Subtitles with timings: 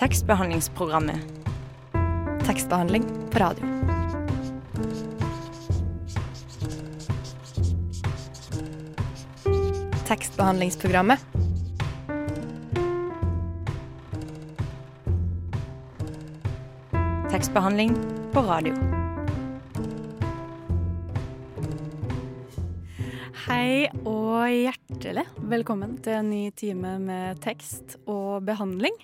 [0.00, 1.16] Tekstbehandlingsprogrammet.
[2.46, 3.64] Tekstbehandling på radio.
[10.08, 11.18] Tekstbehandlingsprogrammet.
[17.30, 17.92] Tekstbehandling
[18.32, 18.74] på radio.
[23.44, 28.96] Hei og hjertelig velkommen til en ny time med tekst og behandling.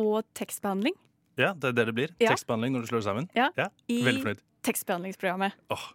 [0.00, 0.96] Og tekstbehandling
[1.40, 2.10] Ja, det er det det blir.
[2.20, 2.32] Ja.
[2.34, 3.28] Tekstbehandling når du slår sammen.
[3.36, 3.48] Ja.
[3.88, 4.40] i Veldig fornøyd.
[4.66, 5.52] tekstbehandlingsprogrammet.
[5.72, 5.86] Oh.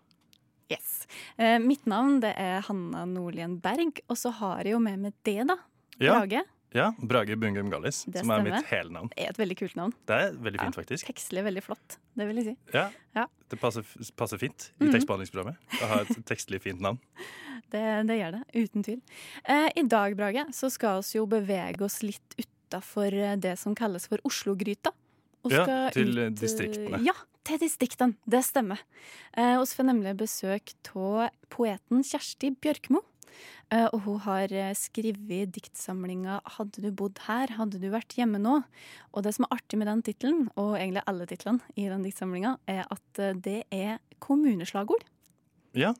[0.71, 1.05] Yes.
[1.37, 5.13] Eh, mitt navn det er Hanna Nordlien Berg, og så har jeg jo med meg
[5.27, 5.57] det, da.
[6.01, 6.41] Ja, Brage.
[6.73, 9.11] ja, Brage Bungum Gallis, Det som er mitt hele navn.
[9.15, 9.93] Er et veldig kult navn.
[10.09, 10.81] Det er veldig fint, Ja.
[10.81, 11.05] faktisk.
[11.05, 12.55] Tekstlig veldig flott, det vil jeg si.
[12.73, 13.27] Ja, Ja.
[13.49, 13.83] Det passer,
[14.17, 14.91] passer fint i Mhm.
[14.93, 16.99] tekstbehandlingsprogrammet å ha et tekstlig fint navn.
[17.71, 19.01] Det, det gjør det, uten tvil.
[19.45, 22.35] Eh, I dag, Brage, så skal vi jo bevege oss litt
[22.65, 24.91] utafor det som kalles for Oslo-gryta.
[25.45, 26.99] Ja, til ut, eh, distriktene.
[27.05, 27.13] Ja,
[27.45, 28.17] til distriktene.
[28.25, 28.81] Det stemmer.
[29.37, 33.03] Eh, vi får nemlig besøk av poeten Kjersti Bjørkmo.
[33.73, 38.37] Eh, og hun har eh, skrevet diktsamlinga 'Hadde du bodd her, hadde du vært hjemme
[38.37, 38.63] nå'.
[39.13, 42.57] Og det som er artig med den tittelen, og egentlig alle titlene i den diktsamlinga,
[42.67, 45.03] er at eh, det er kommuneslagord.
[45.73, 45.93] Ja.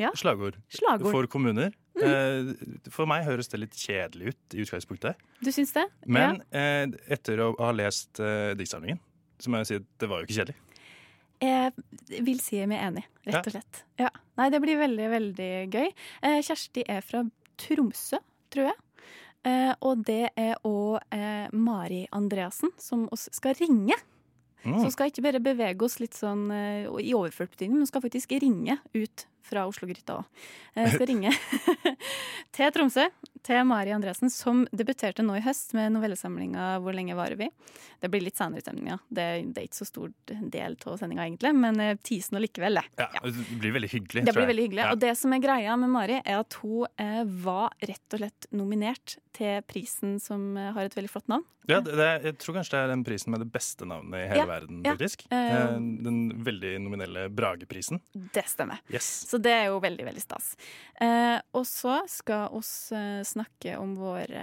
[0.00, 0.10] Ja.
[0.18, 0.58] Slagord.
[0.68, 1.12] Slagord.
[1.12, 1.72] For kommuner.
[2.08, 5.22] Eh, For meg høres det litt kjedelig ut i utgangspunktet.
[5.42, 5.86] Du syns det?
[6.06, 6.84] Men ja.
[7.12, 9.00] etter å ha lest eh, diktsamlingen,
[9.42, 10.58] så må jeg si at det var jo ikke kjedelig.
[11.42, 13.82] Jeg vil si jeg er enig, rett og slett.
[13.98, 14.12] Ja.
[14.38, 15.88] Nei, det blir veldig, veldig gøy.
[16.22, 17.24] Eh, Kjersti er fra
[17.58, 18.20] Tromsø,
[18.54, 18.78] tror jeg.
[19.42, 23.96] Eh, og det er òg eh, Mari Andreassen som oss skal ringe.
[24.62, 24.78] Mm.
[24.84, 28.36] Så skal ikke bare bevege oss litt sånn eh, i overført betydning, men skal faktisk
[28.38, 30.42] ringe ut fra Oslo-gryta òg.
[30.74, 31.32] Eh, skal ringe
[32.56, 33.06] til Tromsø,
[33.42, 37.50] til Mari Andresen, som debuterte nå i høst med novellesamlinga 'Hvor lenge varer vi?'.
[38.02, 38.98] Det blir litt senere i stemninga.
[39.08, 42.80] Det, det er ikke så stor del av sendinga, egentlig, men eh, tisen og likevel.
[42.98, 44.24] Ja, Det blir veldig hyggelig.
[44.26, 44.82] Det blir veldig hyggelig.
[44.82, 44.92] Ja.
[44.94, 48.48] Og det som er greia med Mari, er at hun eh, var rett og slett
[48.50, 51.46] nominert til prisen som har et veldig flott navn.
[51.70, 54.24] Ja, det, det, jeg tror kanskje det er den prisen med det beste navnet i
[54.32, 54.96] hele Ja, verden, ja.
[54.96, 55.22] faktisk.
[55.30, 58.00] Den veldig nominelle Brageprisen.
[58.34, 58.82] Det stemmer.
[58.90, 59.06] Yes.
[59.32, 60.50] Så det er jo veldig, veldig stas.
[61.00, 64.42] Eh, og så skal oss eh, snakke om våre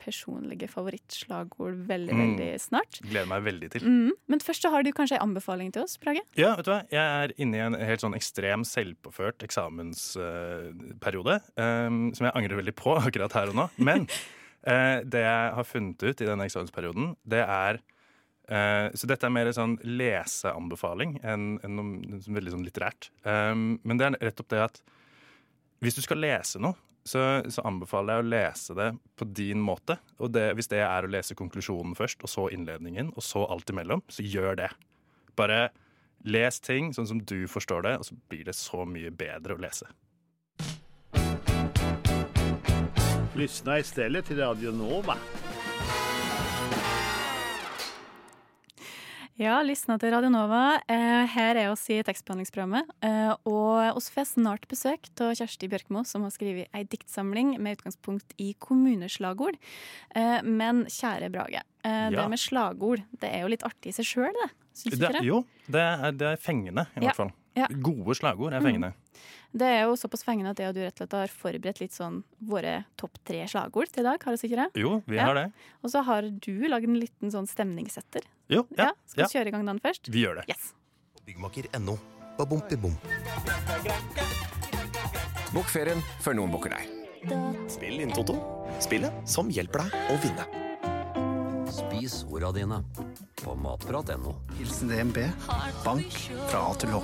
[0.00, 2.22] personlige favorittslagord veldig, Mm.
[2.24, 3.00] veldig snart.
[3.04, 3.84] Gleder meg veldig til.
[3.84, 4.10] Mm.
[4.32, 6.24] Men først så har du kanskje en anbefaling til oss, Brage?
[6.40, 6.80] Ja, vet du hva?
[6.90, 11.40] Jeg er inne i en helt sånn ekstrem selvpåført eksamensperiode.
[12.16, 13.68] som jeg angrer veldig på akkurat her og nå.
[13.78, 14.06] Men
[14.66, 17.80] eh, det jeg har funnet ut i denne eksamensperioden, det er
[18.50, 23.10] eh, Så dette er mer en sånn leseanbefaling enn noe som veldig sånn litterært.
[23.24, 24.82] Um, men det er rett opp det at
[25.80, 26.76] hvis du skal lese noe,
[27.08, 29.96] så, så anbefaler jeg å lese det på din måte.
[30.20, 33.72] Og det, hvis det er å lese konklusjonen først, og så innledningen, og så alt
[33.72, 34.68] imellom, så gjør det.
[35.40, 35.70] Bare
[36.28, 39.62] les ting sånn som du forstår det, og så blir det så mye bedre å
[39.64, 39.88] lese.
[43.40, 45.16] Lyssna stedet til Radio Nova.
[49.40, 50.82] Ja, lysna til Radio Nova.
[50.90, 52.90] Eh, her er oss i tekstbehandlingsprogrammet.
[53.00, 57.78] Eh, og oss får snart besøk av Kjersti Bjørkmo, som har skrevet ei diktsamling med
[57.78, 59.56] utgangspunkt i kommuneslagord.
[60.12, 62.28] Eh, men kjære Brage, eh, det Ja.
[62.28, 64.50] med slagord det er jo litt artig i seg sjøl, det.
[64.74, 65.24] Syns du ikke det?
[65.24, 67.32] jo, det er, det er fengende, i Ja, hvert fall.
[67.56, 67.66] ja.
[67.68, 68.66] Gode slagord er Mm.
[68.66, 68.92] fengende.
[69.56, 71.92] Det er jo såpass fengende at jeg og du rett og slett har forberedt litt
[71.92, 74.22] sånn våre topp tre slagord til i dag.
[74.22, 74.70] Har du ikke det?
[74.82, 75.24] Jo, vi Ja.
[75.24, 75.52] har det.
[75.82, 78.20] Og så har du lagd en liten sånn stemningssetter.
[78.50, 78.90] Jo, ja.
[79.06, 79.26] Skal ja.
[79.28, 80.08] vi kjøre i gang den først?
[80.10, 80.48] Vi gjør det.
[80.50, 80.72] Yes.
[81.26, 81.94] Byggmaker.no.
[82.38, 82.94] Babom-bibom.
[85.54, 86.96] Bokk ferien før noen booker deg.
[87.70, 88.38] Spill inn Toto.
[88.82, 90.46] Spillet som hjelper deg å vinne.
[91.70, 92.80] Spis orda dine
[93.42, 94.34] på matprat.no.
[94.58, 95.20] Hilsen DNB.
[95.84, 96.16] Bank
[96.50, 97.02] fra A til H.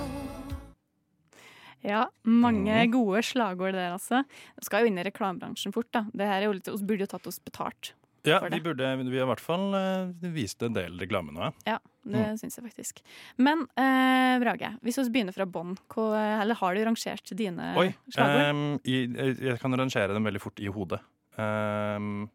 [1.87, 2.91] Ja, mange Mhm.
[2.91, 4.23] gode slagord der, altså.
[4.57, 6.01] Vi skal jo inn i reklamebransjen fort, da.
[6.11, 7.93] Det her er jo litt, burde jo tatt oss betalt.
[8.27, 8.59] Ja, for det.
[8.63, 11.53] burde, vi har i hvert fall eh, vist en del reklame nå.
[11.65, 11.79] ja.
[12.07, 12.37] Det Mm.
[12.39, 12.99] syns jeg faktisk.
[13.37, 18.45] Men eh, Brage, hvis vi begynner fra bånn, eller har du rangert dine Oi, slagord?
[18.55, 21.01] Um, jeg jeg kan rangere dem veldig fort i hodet.
[21.37, 22.29] Um,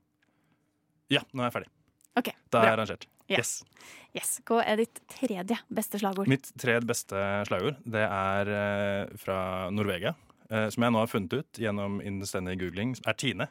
[1.08, 1.70] ja, nå er jeg ferdig.
[2.20, 2.68] Okay, Da er bra.
[2.74, 3.06] jeg rangert.
[3.32, 3.38] Ja.
[3.38, 3.64] Yes.
[4.12, 4.34] Yes.
[4.44, 6.28] Hva er ditt tredje beste slagord?
[6.28, 7.16] Mitt tredje beste
[7.48, 10.12] slagord det er eh, fra Norvegia.
[10.50, 13.48] eh, som jeg nå har funnet ut gjennom innstendig googling, er Tine.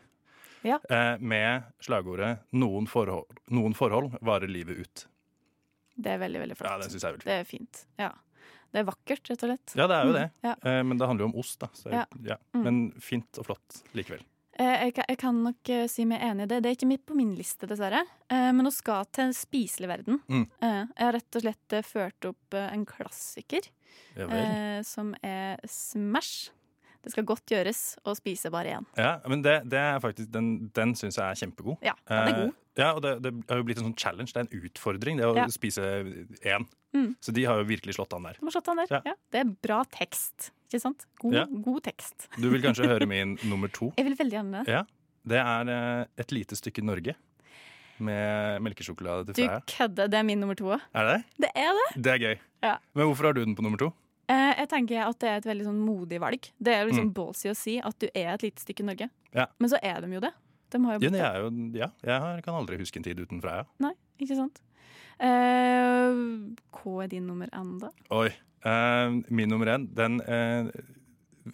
[0.64, 0.80] Ja.
[0.90, 5.06] Eh, med slagordet 'Noen forhold, 'Noen forhold varer livet ut'.
[5.98, 6.70] Det er veldig, veldig flott.
[6.72, 7.26] Ja, det synes jeg er veldig.
[7.26, 7.86] Det er fint.
[8.00, 8.12] Ja.
[8.72, 9.74] Det er vakkert, rett og slett.
[9.76, 10.28] Ja, det er jo det.
[10.32, 10.56] Mm, ja.
[10.64, 11.68] Eh, men det handler jo om ost, da.
[11.74, 12.38] Så, Ja.
[12.56, 12.64] Mm.
[12.64, 14.22] Men fint og flott likevel.
[14.58, 16.62] Eh, Jeg, jeg kan nok si meg enig i det.
[16.64, 18.02] Det er ikke midt på min liste, dessverre.
[18.30, 20.22] Eh, Men hun skal til spiselig verden.
[20.30, 20.48] Mm.
[20.62, 23.62] Jeg har rett og slett ført opp en klassiker
[24.84, 26.52] som er Smash.
[27.02, 28.86] Det skal godt gjøres å spise bare én.
[28.98, 31.80] Ja, men det, det er faktisk, den, den syns jeg er kjempegod.
[31.82, 32.52] Ja, den er god.
[32.52, 34.32] Eh, ja, og det, det har jo blitt en sånn challenge.
[34.36, 35.48] Det er en utfordring, det å Ja.
[35.52, 35.82] spise
[36.46, 36.68] én.
[36.94, 37.16] Mm.
[37.24, 38.38] Så de har jo virkelig slått an der.
[38.40, 38.88] De har slått an der.
[38.94, 39.02] Ja.
[39.12, 39.16] Ja.
[39.34, 41.06] Det er bra tekst, ikke sant?
[41.20, 41.46] God, Ja.
[41.50, 42.28] god tekst.
[42.38, 43.92] Du vil kanskje høre min nummer to?
[43.98, 44.78] Jeg vil veldig gjerne det.
[44.78, 44.84] Ja.
[45.28, 47.16] Det er eh, Et lite stykke Norge
[48.02, 49.60] med melkesjokolade til Du Freia.
[49.70, 50.82] kødder, det er min nummer to òg.
[50.98, 51.46] Er det det?
[51.46, 51.90] Det er det!
[52.02, 52.40] Det er gøy.
[52.66, 52.76] Ja.
[52.96, 53.92] Men hvorfor har du den på nummer to?
[54.32, 56.46] Eh, jeg tenker at det er et veldig sånn modig valg.
[56.62, 57.14] Det er liksom Mm.
[57.18, 59.10] ballsy å si at du er et lite stykke Norge.
[59.36, 59.48] Ja.
[59.60, 60.32] Men så er de jo det.
[60.72, 61.28] De har jo Ja, blitt det det.
[61.28, 61.50] er jo,
[61.82, 61.90] ja,
[62.36, 63.66] jeg kan aldri huske en tid uten Freia.
[63.84, 63.92] Nei,
[64.22, 64.62] ikke sant?
[65.20, 66.14] Eh,
[66.72, 67.90] hva er din nummer én, da?
[68.12, 68.30] Oi.
[68.64, 70.70] eh, min nummer én, den eh,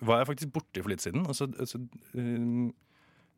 [0.03, 1.25] var jeg faktisk borti for litt siden.
[1.27, 1.79] Og så, så
[2.15, 2.71] eh,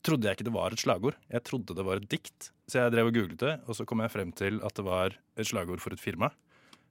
[0.03, 1.15] trodde jeg ikke det var et slagord.
[1.31, 2.51] Jeg trodde det var et dikt.
[2.68, 5.15] Så jeg drev og googlet det, og så kom jeg frem til at det var
[5.38, 6.31] et slagord for et firma.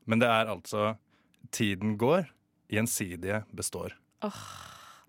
[0.07, 0.97] Men det er altså
[1.53, 2.27] 'Tiden går,
[2.71, 3.93] gjensidige består'.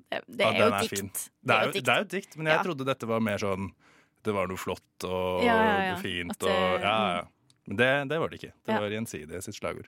[0.10, 1.14] Det, det Ja, er er dikt.
[1.14, 1.86] Det Det er jo dikt.
[1.86, 2.64] det er jo et dikt, men jeg Ja.
[2.64, 3.72] trodde dette var mer sånn
[4.24, 5.96] Det var noe flott og Ja, ja.
[5.96, 7.24] fint At og Ja, ja.
[7.68, 8.52] Men det, det var det ikke.
[8.66, 9.88] Det var gjensidige sitt slagord.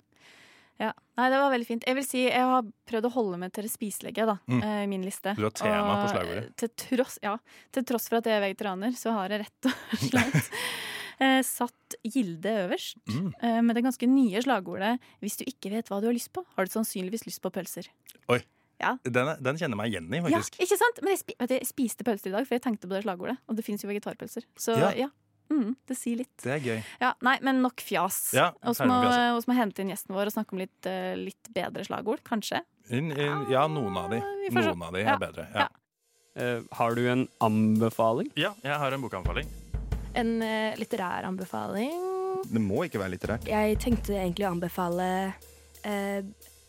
[0.80, 0.94] Ja.
[1.18, 1.84] Nei, det var veldig fint.
[1.86, 4.64] Jeg vil si, jeg har prøvd å holde meg til det spiselige da, Mm.
[4.64, 5.36] eh, i min liste.
[5.36, 6.56] Du har tema på slagordet.
[6.56, 7.38] Til tross, ja,
[7.72, 9.74] til tross for at jeg er vegetarianer, så har jeg rett og
[10.10, 10.50] slett
[11.22, 12.98] eh, satt Gilde øverst.
[13.10, 13.30] Mm.
[13.42, 16.44] Eh, med det ganske nye slagordet 'Hvis du ikke vet hva du har lyst på,
[16.58, 17.90] har du sannsynligvis lyst på pølser'.
[18.30, 18.42] Oi.
[18.82, 18.98] Ja.
[19.06, 21.02] Den, den kjenner meg igjen i, Ja, ikke sant?
[21.04, 23.04] Men jeg, spi vet du, jeg spiste pølser i dag, for jeg tenkte på det
[23.06, 23.38] slagordet.
[23.48, 24.48] Og det fins jo vegetarpølser.
[24.58, 24.92] Så Ja.
[24.98, 25.10] ja.
[25.52, 26.38] Mm, det sier litt.
[26.40, 26.84] Det er gøy.
[27.02, 28.32] Ja, nei, men nok fjas.
[28.34, 31.50] Ja, Og så må, må hente inn gjesten vår og snakke om litt, uh, litt
[31.54, 32.62] bedre slagord, kanskje.
[32.90, 34.22] In, in, ja, noen av de.
[34.50, 35.14] Noen av de Ja.
[35.14, 35.48] er bedre.
[35.54, 35.68] Ja.
[36.40, 38.32] Eh, har du en anbefaling?
[38.40, 39.48] ja, jeg har en bokanbefaling.
[40.18, 41.92] En eh, litterær anbefaling.
[42.52, 43.46] Det må ikke være litterært.
[43.48, 45.06] Jeg tenkte egentlig å anbefale
[45.88, 46.24] eh,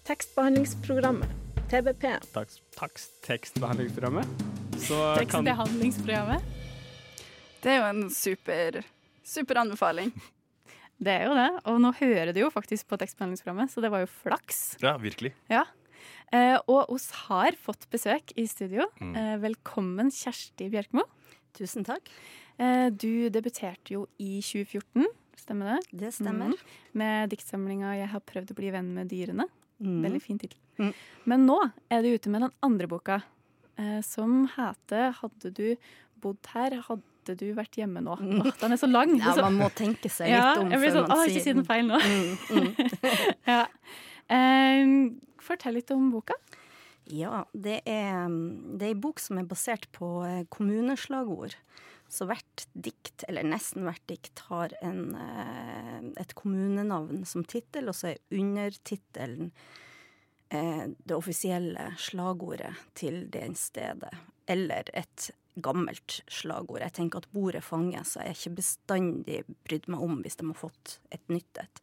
[0.06, 1.38] Tekstbehandlingsprogrammet.
[1.72, 2.04] TBP.
[2.34, 4.44] Takst, takst, tekstbehandlingsprogrammet.
[4.84, 6.44] Så Tekstbehandlingsprogrammet.
[7.62, 8.82] Det er jo en super,
[9.26, 10.12] super anbefaling.
[11.02, 11.48] Det er jo det.
[11.66, 14.60] Og nå hører du jo faktisk på tekstbehandlingsprogrammet, så det var jo flaks.
[14.84, 15.32] Ja, virkelig.
[15.50, 15.64] Ja.
[16.30, 18.86] Eh, og oss har fått besøk i studio.
[19.02, 19.16] Mm.
[19.18, 21.02] Eh, velkommen, Kjersti Bjørkmo.
[21.56, 22.08] Tusen takk.
[22.60, 25.06] Eh, du debuterte jo i 2014,
[25.38, 25.98] stemmer det?
[26.04, 26.52] Det stemmer.
[26.52, 26.78] Mm.
[26.92, 29.48] Med diktsamlinga 'Jeg har prøvd å bli venn med dyrene'.
[29.82, 30.02] Mm.
[30.04, 30.58] Veldig fin tittel.
[30.78, 30.94] Mm.
[31.26, 31.58] Men nå
[31.90, 33.22] er du ute med den andre boka,
[33.76, 35.76] eh, som heter 'Hadde du
[36.20, 38.18] bodd her, hadde du vært hjemme nå'.
[38.20, 38.46] Mm.
[38.46, 39.18] Åh, den er så lang.
[39.18, 41.44] Ja, man må tenke seg litt ja, om jeg blir før sånn, man sier ikke
[41.44, 41.98] si den feil nå.
[41.98, 42.72] Mm, mm.
[43.52, 43.66] ja.
[44.30, 45.10] Eh,
[45.42, 46.34] fortell litt om boka.
[47.10, 48.28] Ja, det er,
[48.78, 51.56] det er en bok som er basert på eh, kommuneslagord.
[52.12, 57.96] Så hvert dikt, eller nesten hvert dikt, har en, eh, et kommunenavn som tittel, og
[57.96, 59.50] så er undertittelen
[60.52, 64.12] eh, det offisielle slagordet til det stedet.
[64.46, 65.30] Eller et
[65.62, 66.80] gammelt slagord.
[66.84, 70.48] Jeg tenker at bordet fanger, så jeg har ikke bestandig brydd meg om hvis de
[70.48, 71.82] har fått et nytt et.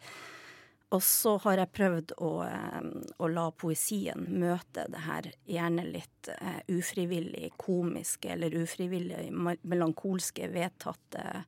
[0.89, 2.85] Og så har jeg prøvd å, eh,
[3.21, 11.43] å la poesien møte det her gjerne litt uh, ufrivillig komiske eller ufrivillig melankolske, vedtatte,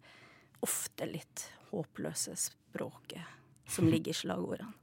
[0.61, 3.25] ofte litt håpløse språket
[3.65, 4.77] som ligger i slagordene.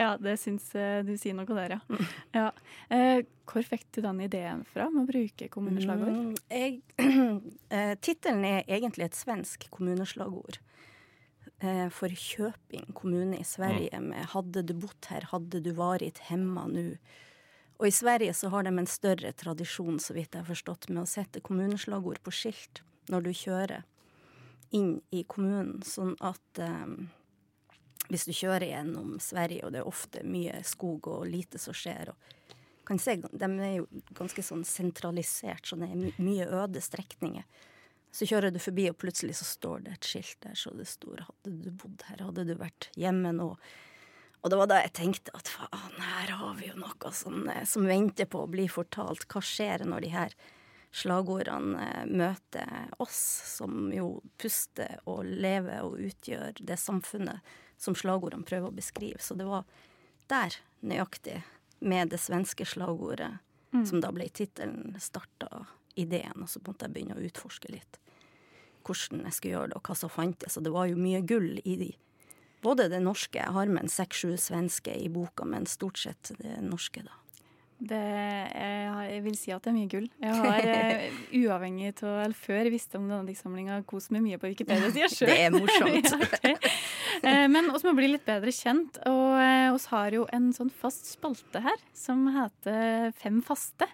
[0.00, 2.04] Ja, det syns eh, du sier noe der, ja.
[2.32, 2.46] ja.
[2.88, 6.36] Uh, hvor fikk du den ideen fra med å bruke kommuneslagord?
[6.48, 7.40] Mm,
[8.04, 10.60] Tittelen er egentlig et svensk kommuneslagord.
[11.58, 16.66] Eh, for Kjøping kommune i Sverige med 'Hadde du bodd her, hadde du varit hemma
[16.66, 16.98] nu'.
[17.78, 21.02] Og i Sverige så har de en større tradisjon, så vidt jeg har forstått, med
[21.02, 23.84] å sette kommuneslagord på skilt når du kjører
[24.70, 26.86] inn i kommunen, sånn at eh,
[28.08, 32.10] hvis du kjører gjennom Sverige, og det er ofte mye skog og lite som skjer,
[32.10, 32.54] og
[32.86, 37.44] kan se, de er jo ganske sånn sentralisert, så det er mye øde strekninger.
[38.12, 41.26] Så kjører du forbi, og plutselig så står det et skilt der så det står
[41.26, 43.56] 'Hadde du bodd her, hadde du vært hjemme nå'.
[44.42, 47.64] Og det var da jeg tenkte at faen, her har vi jo noe som, eh,
[47.64, 49.26] som venter på å bli fortalt.
[49.26, 50.34] Hva skjer når de her
[50.92, 53.18] slagordene eh, møter oss,
[53.58, 57.40] som jo puster og lever og utgjør det samfunnet
[57.76, 59.18] som slagordene prøver å beskrive.
[59.18, 59.64] Så det var
[60.28, 61.42] der, nøyaktig,
[61.80, 63.38] med det svenske slagordet,
[63.72, 63.86] Mm.
[63.86, 65.66] som da ble tittelen, starta
[65.98, 66.36] ideen.
[66.42, 68.00] Og så måtte jeg begynne å utforske litt
[68.88, 70.56] hvordan jeg skulle gjøre det, og hva som fantes.
[70.56, 71.90] Og det var jo mye gull i de.
[72.64, 76.56] Både det norske, jeg har med en seks-sju svenske i boka, men stort sett det
[76.64, 77.18] norske, da.
[77.78, 80.06] Det jeg vil si at det er mye gull.
[80.18, 84.50] Jeg har eh, uavhengig av eller før visste om denne diktsamlinga, kost meg mye på
[84.50, 84.90] Wikipedia.
[84.94, 85.30] Sier sjøl.
[85.32, 86.66] Det er morsomt.
[87.18, 90.68] Eh, Men oss må bli litt bedre kjent, og eh, oss har jo en sånn
[90.70, 93.88] fast spalte her som heter Fem faste.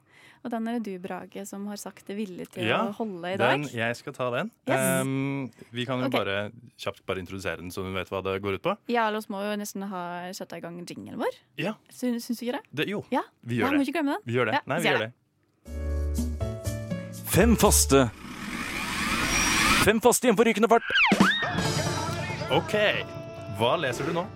[0.44, 3.30] Og den er det du, Brage, som har sagt det villig til Ja, å holde
[3.32, 3.54] i dag.
[3.56, 4.50] Den, jeg skal ta den.
[4.68, 5.00] Yes.
[5.00, 6.18] Um, vi kan jo okay.
[6.18, 6.34] bare
[6.76, 8.74] kjapt bare introdusere den, så hun vet hva det går ut på.
[8.92, 10.02] Ja, eller oss må jo nesten ha
[10.36, 11.38] sette i gang jinglen vår.
[11.56, 11.72] Ja.
[11.88, 12.64] Syns, syns du ikke det?
[12.82, 13.24] Det, jo, Ja.
[13.40, 13.88] vi Ja, gjør må det.
[13.88, 14.26] ikke glemme den.
[14.28, 14.58] Vi gjør det.
[14.58, 15.12] Ja, Nei, vi gjør det.
[17.34, 18.04] Fem faste.
[19.88, 20.84] Fem faste igjen på rykende fart.
[22.52, 22.76] OK.
[23.56, 24.28] Hva leser du nå?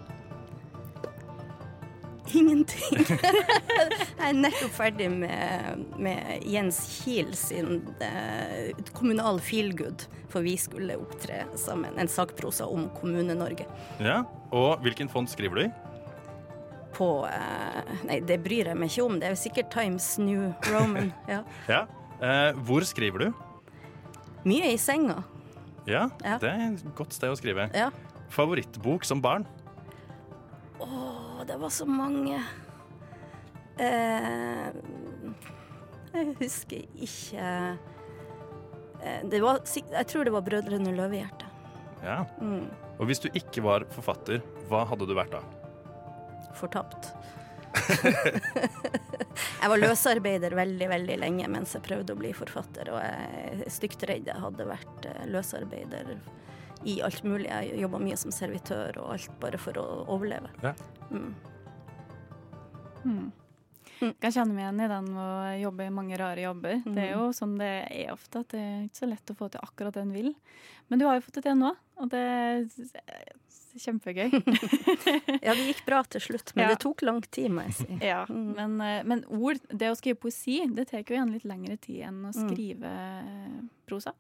[2.35, 2.99] Ingenting.
[4.18, 10.97] jeg er nettopp ferdig med, med Jens Kiel sin eh, kommunal feelgood, for vi skulle
[11.00, 11.97] opptre sammen.
[11.99, 13.64] En sakprosa om Kommune-Norge.
[14.04, 15.70] Ja, Og hvilken font skriver du i?
[16.97, 19.18] På eh, Nei, det bryr jeg meg ikke om.
[19.20, 21.12] Det er sikkert Times New Roman.
[21.32, 21.42] Ja.
[21.68, 21.82] Ja.
[22.18, 23.44] Eh, hvor skriver du?
[24.49, 25.20] Mye i senga.
[25.88, 26.37] Ja, Ja.
[26.42, 27.68] det er et godt sted å skrive.
[27.76, 27.88] Ja.
[28.35, 29.47] Favorittbok som barn?
[31.38, 32.40] Å, det var så mange.
[33.78, 34.71] Eh,
[36.14, 37.45] jeg husker ikke
[39.04, 41.47] eh, det var, Jeg tror det var 'Brødrene Løvehjerte'.
[42.02, 42.25] Ja.
[42.42, 42.66] Mm,
[42.99, 45.42] Og hvis du ikke var forfatter, hva hadde du vært da?
[46.59, 47.12] fortapt.
[49.61, 53.71] jeg var løsarbeider veldig, veldig lenge mens jeg prøvde å bli forfatter, og jeg er
[53.71, 56.16] stygt redd jeg hadde vært eh, løsarbeider
[56.88, 57.47] i alt mulig.
[57.47, 60.50] Jeg jobba mye som servitør og alt bare for å overleve.
[60.64, 60.75] Ja.
[61.11, 61.35] Mm.
[63.05, 63.33] Mm.
[64.23, 66.83] Kan kjenne meg igjen i den med å jobbe i mange rare jobber.
[66.87, 69.49] Det er jo sånn det er ofte, at det er ikke så lett å få
[69.50, 70.29] til akkurat det en vil.
[70.88, 72.69] Men du har jo fått det til nå, og det er
[73.79, 74.31] kjempegøy.
[75.45, 76.71] Ja, det gikk bra til slutt, men Ja.
[76.75, 77.99] det tok lang tid, må jeg si.
[78.07, 81.77] Ja, men, eh, men ord, det å skrive poesi, det tar jo igjen litt lengre
[81.81, 82.38] tid enn å Mm.
[82.50, 84.12] skrive eh, prosa.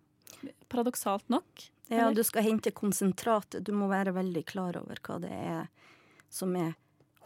[0.70, 1.68] Paradoksalt nok.
[1.90, 3.64] Ja, du skal hente konsentratet.
[3.64, 5.68] Du må være veldig klar over hva det er
[6.30, 6.74] som er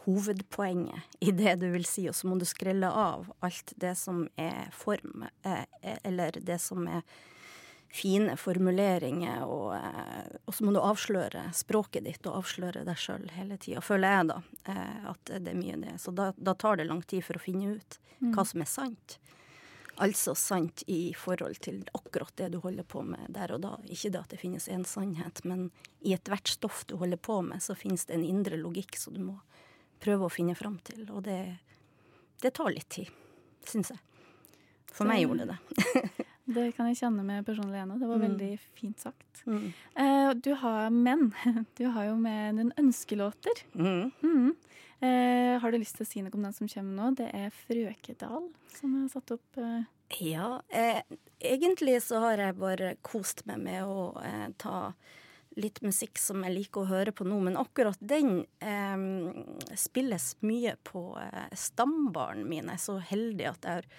[0.03, 4.25] hovedpoenget i det du vil si, og så må du skrelle av alt det som
[4.35, 5.63] er form, eh,
[6.03, 7.05] eller det som er
[7.93, 13.27] fine formuleringer, og, eh, og så må du avsløre språket ditt og avsløre deg sjøl
[13.35, 15.99] hele tida, føler jeg da, eh, at det er mye det.
[16.01, 18.31] Så da, da tar det lang tid for å finne ut Mm.
[18.37, 19.17] hva som er sant.
[20.01, 23.75] Altså sant i forhold til akkurat det du holder på med der og da.
[23.85, 25.67] Ikke det at det finnes én sannhet, men
[26.01, 29.21] i ethvert stoff du holder på med, så finnes det en indre logikk som du
[29.21, 29.37] må
[30.01, 31.05] prøve å finne fram til.
[31.13, 31.57] Og det,
[32.41, 33.07] det tar litt tid,
[33.69, 33.99] syns jeg.
[34.93, 36.11] For Så- meg gjorde det det.
[36.45, 37.95] Det kan jeg kjenne med personlig ene.
[37.97, 38.23] Det var Mm.
[38.27, 39.45] veldig fint sagt.
[39.47, 39.69] Mm.
[39.95, 41.33] Uh, du har, men
[41.77, 43.61] du har jo med noen ønskelåter.
[43.79, 44.51] Mm.
[45.03, 47.09] Eh, har du lyst til å si noe om den som kommer nå?
[47.19, 49.59] Det er Frøkedal som er satt opp.
[49.59, 49.83] Eh.
[50.23, 51.01] Ja, eh,
[51.43, 54.93] egentlig så har jeg bare kost meg med å eh, ta
[55.59, 60.77] litt musikk som jeg liker å høre på nå, men akkurat den eh, spilles mye
[60.87, 62.71] på eh, stambaren min.
[62.71, 63.89] Jeg er så heldig at jeg har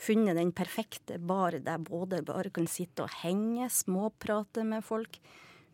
[0.00, 5.20] funnet den perfekte bar der både bare kan sitte og henge, småprate med folk,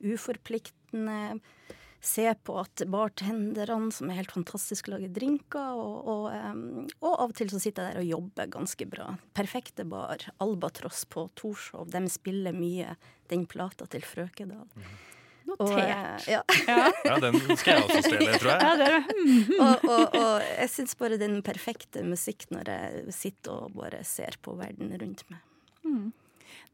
[0.02, 1.38] uforpliktende.
[2.00, 5.76] Se på at bartenderne, som er helt fantastiske, lager drinker.
[5.76, 9.10] Og, og, og av og til så sitter jeg der og jobber ganske bra.
[9.36, 10.24] Perfekte bar.
[10.40, 11.90] Albatross på Torshov.
[11.92, 12.94] De spiller mye
[13.28, 14.64] den plata til Frøkedal.
[15.50, 16.28] Og, Notert.
[16.28, 16.40] eh, ja.
[17.04, 18.62] Ja, den skal jeg også spille, tror jeg.
[18.62, 18.90] Ja, det
[19.64, 23.74] og, og, og jeg syns bare det er den perfekte musikk når jeg sitter og
[23.76, 25.42] bare ser på verden rundt meg.
[25.84, 26.12] Mm.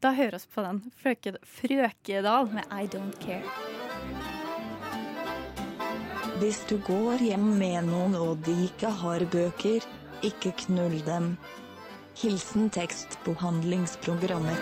[0.03, 0.83] Da hører vi på den.
[1.01, 3.76] Frøkedal med I Don't Care.
[6.37, 9.81] Hvis du går hjem med noen og de ikke har bøker,
[10.21, 11.31] ikke knull dem.
[12.21, 14.59] Hilsen tekstbehandlingsprogrammer.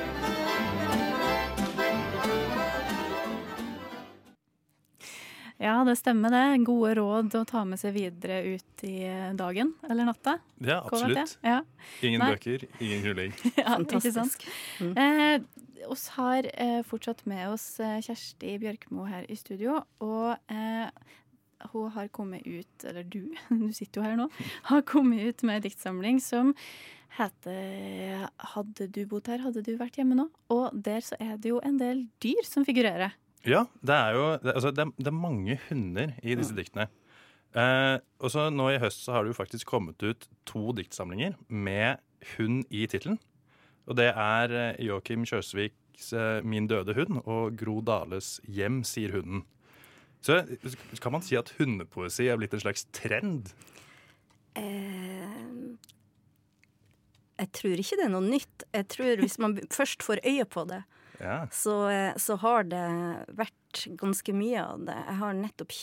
[5.59, 6.45] Ja, det stemmer det.
[6.63, 10.37] Gode råd å ta med seg videre ut i dagen eller natta.
[10.63, 11.35] Ja, absolutt.
[11.43, 11.59] Ja.
[11.99, 12.31] Ingen Nei.
[12.37, 13.35] bøker, ingen knulling.
[13.59, 14.39] Ja, ikke sant?
[14.39, 14.47] Fantastisk.
[14.79, 14.95] Mm.
[14.95, 19.79] Eh, oss har eh, fortsatt med oss eh, Kjersti Bjørkmo her i studio.
[20.03, 20.87] Og eh,
[21.71, 24.29] hun har kommet ut, eller du, du sitter jo her nå,
[24.69, 26.53] har kommet ut med en diktsamling som
[27.15, 30.27] heter 'Hadde du bodd her, hadde du vært hjemme nå'.
[30.51, 33.15] Og der så er det jo en del dyr som figurerer.
[33.45, 36.89] Ja, det er jo det, altså, det, er, det er mange hunder i disse diktene.
[37.55, 41.37] Eh, og så Nå i høst så har det jo faktisk kommet ut to diktsamlinger
[41.47, 42.01] med
[42.35, 43.19] hund i tittelen.
[43.85, 49.13] Og det er eh, Joakim Kjøsviks eh, 'Min døde hund' og Gro Dales 'Hjem, sier
[49.13, 49.45] hunden'.
[50.25, 50.39] Så
[51.03, 53.51] kan man si at hundepoesi er blitt en slags trend?
[54.57, 55.75] Eh,
[57.35, 58.63] jeg tror ikke det er noe nytt.
[58.73, 60.83] Jeg tror Hvis man først får øye på det,
[61.19, 61.45] Ja.
[61.51, 62.85] så, eh, så har det
[63.37, 64.95] vært ganske mye av det.
[65.07, 65.75] Jeg har nettopp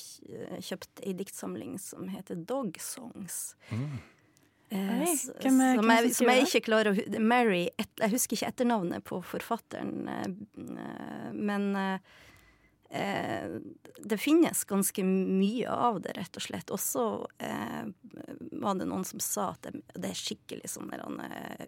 [0.64, 3.54] kjøpt ei diktsamling som heter Dog Songs.
[3.70, 4.00] Mm.
[4.72, 8.10] Eh, Oi, hvem er- som, hvem jeg, som jeg ikke klarer å Mary et, Jeg
[8.14, 12.00] husker ikke etternavnet på forfatteren, eh, men
[12.92, 13.58] eh,
[13.98, 16.72] det finnes ganske mye av det, rett og slett.
[16.74, 17.04] Også
[17.42, 17.84] eh,
[18.52, 21.66] var det noen som sa at det, det er skikkelig sånn der eh,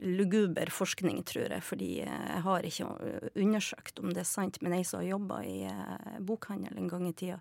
[0.00, 4.76] luguber forskning, tror jeg, fordi jeg har ikke eh, undersøkt om det er sant, men
[4.76, 7.40] ei som har jobba i eh, bokhandel en gang i tida,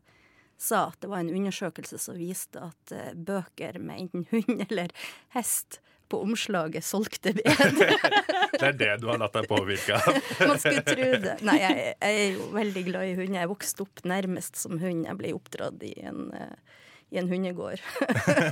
[0.62, 4.94] sa at det var en undersøkelse som viste at eh, bøker med enten hund eller
[5.36, 7.96] hest på omslaget solgte bedre.
[8.62, 10.18] Det er det du har latt deg påvirke av.
[10.52, 11.38] Man skulle tro det.
[11.48, 13.38] Nei, jeg, jeg er jo veldig glad i hund.
[13.40, 15.08] Jeg vokste opp nærmest som hund.
[15.08, 16.82] Jeg ble oppdratt i en, eh,
[17.16, 17.82] i en hundegård.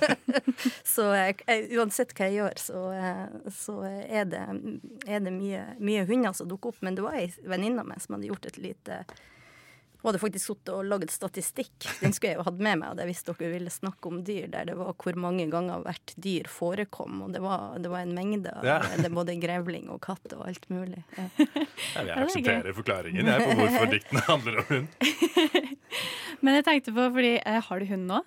[0.96, 1.38] så jeg,
[1.78, 4.46] uansett hva jeg gjør, så, eh, så er det,
[5.06, 6.82] er det mye, mye hunder som dukker opp.
[6.86, 9.04] Men det var ei venninne av meg som hadde gjort et lite
[10.00, 11.74] hun hadde faktisk sittet og laget statistikk.
[12.00, 14.70] Den skulle jeg jo hatt med meg jeg visst dere ville snakke om dyr, der
[14.70, 17.18] det var hvor mange ganger hvert dyr forekom.
[17.25, 18.77] Og det var, det var en mengde Ja.
[18.96, 21.03] det både grevling og katt og alt mulig.
[21.18, 21.25] Ja.
[22.00, 24.88] Jeg aksepterer forklaringen jeg, på hvorfor diktene handler om hund.
[26.48, 28.22] Men jeg tenkte på, fordi eh, har du hund nå?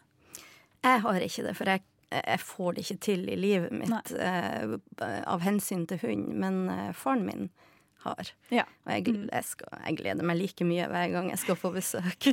[0.85, 4.77] Jeg har ikke det, for jeg, jeg får det ikke til i livet mitt eh,
[5.25, 6.29] av hensyn til hund.
[6.37, 7.49] Men eh, faren min
[8.05, 8.31] har.
[8.53, 8.65] Ja.
[8.87, 12.29] Og jeg, jeg, skal, jeg gleder meg like mye hver gang jeg skal få besøk.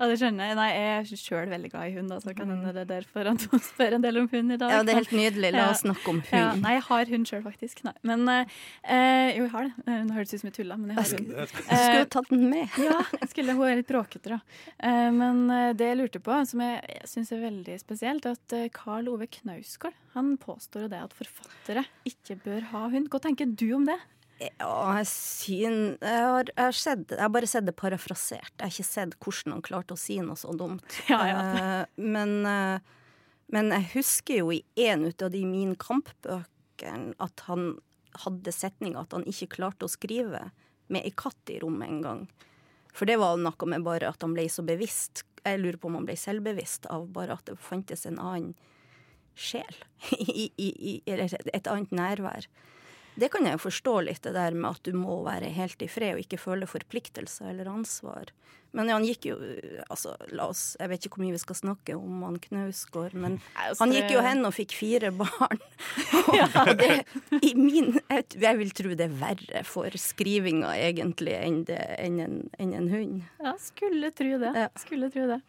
[0.00, 0.56] Ja, det skjønner jeg.
[0.56, 3.28] Nei, jeg er sjøl veldig glad i hund, da, så kan hende det er derfor
[3.28, 3.40] han
[3.70, 4.72] spør en del om hund i dag.
[4.72, 5.50] Ja, det er helt nydelig.
[5.54, 5.70] La Ja.
[5.74, 6.32] oss snakke om hund.
[6.38, 7.82] Ja, nei, jeg har hund sjøl, faktisk.
[7.84, 7.94] Nei.
[8.06, 9.74] Men eh, eh, jo, jeg har det.
[9.86, 11.32] hun Det høres ut som jeg tulla, men jeg har hund.
[11.34, 12.78] Du skulle jo tatt den med.
[12.86, 13.56] Ja, jeg skulle.
[13.58, 14.40] Hun er litt bråkete, da.
[14.78, 18.38] Eh, Men eh, det jeg lurte på, som jeg, jeg syns er veldig spesielt, er
[18.38, 23.06] at eh, Karl Ove Knausgård han påstår det at forfattere ikke bør ha hund.
[23.12, 23.98] Hva tenker du om det?
[24.40, 28.54] Ja, jeg, syn, jeg, har, jeg, har sett, jeg har bare sett det parafrasert.
[28.56, 30.86] Jeg har ikke sett hvordan han klarte å si noe så dumt.
[31.10, 31.42] Ja, ja.
[31.52, 32.80] Uh, men, uh,
[33.52, 37.74] men jeg husker jo i en ut av de Min Kamp-bøkene at han
[38.24, 40.48] hadde setninga at han ikke klarte å skrive
[40.90, 42.24] med ei katt i rommet en gang.
[42.96, 45.26] For det var noe med bare at han ble så bevisst.
[45.44, 48.56] Jeg lurer på om han ble selvbevisst av bare at det fantes en annen
[49.38, 49.76] sjel.
[50.16, 52.48] I, i, i, eller et annet nærvær.
[53.20, 55.90] Det kan jeg jo forstå litt, det der med at du må være helt i
[55.90, 58.32] fred og ikke føle forpliktelser eller ansvar.
[58.76, 59.36] Men han gikk jo
[59.90, 63.38] altså, la oss, Jeg vet ikke hvor mye vi skal snakke om han Knausgård, men
[63.64, 65.62] altså, han gikk jo hen og fikk fire barn.
[66.62, 66.92] og det,
[67.42, 72.20] i min, jeg, jeg vil tro det er verre for skrivinga egentlig enn, det, enn,
[72.22, 73.24] en, enn en hund.
[73.42, 74.54] Ja, skulle tro det.
[74.84, 75.40] Skulle tro det.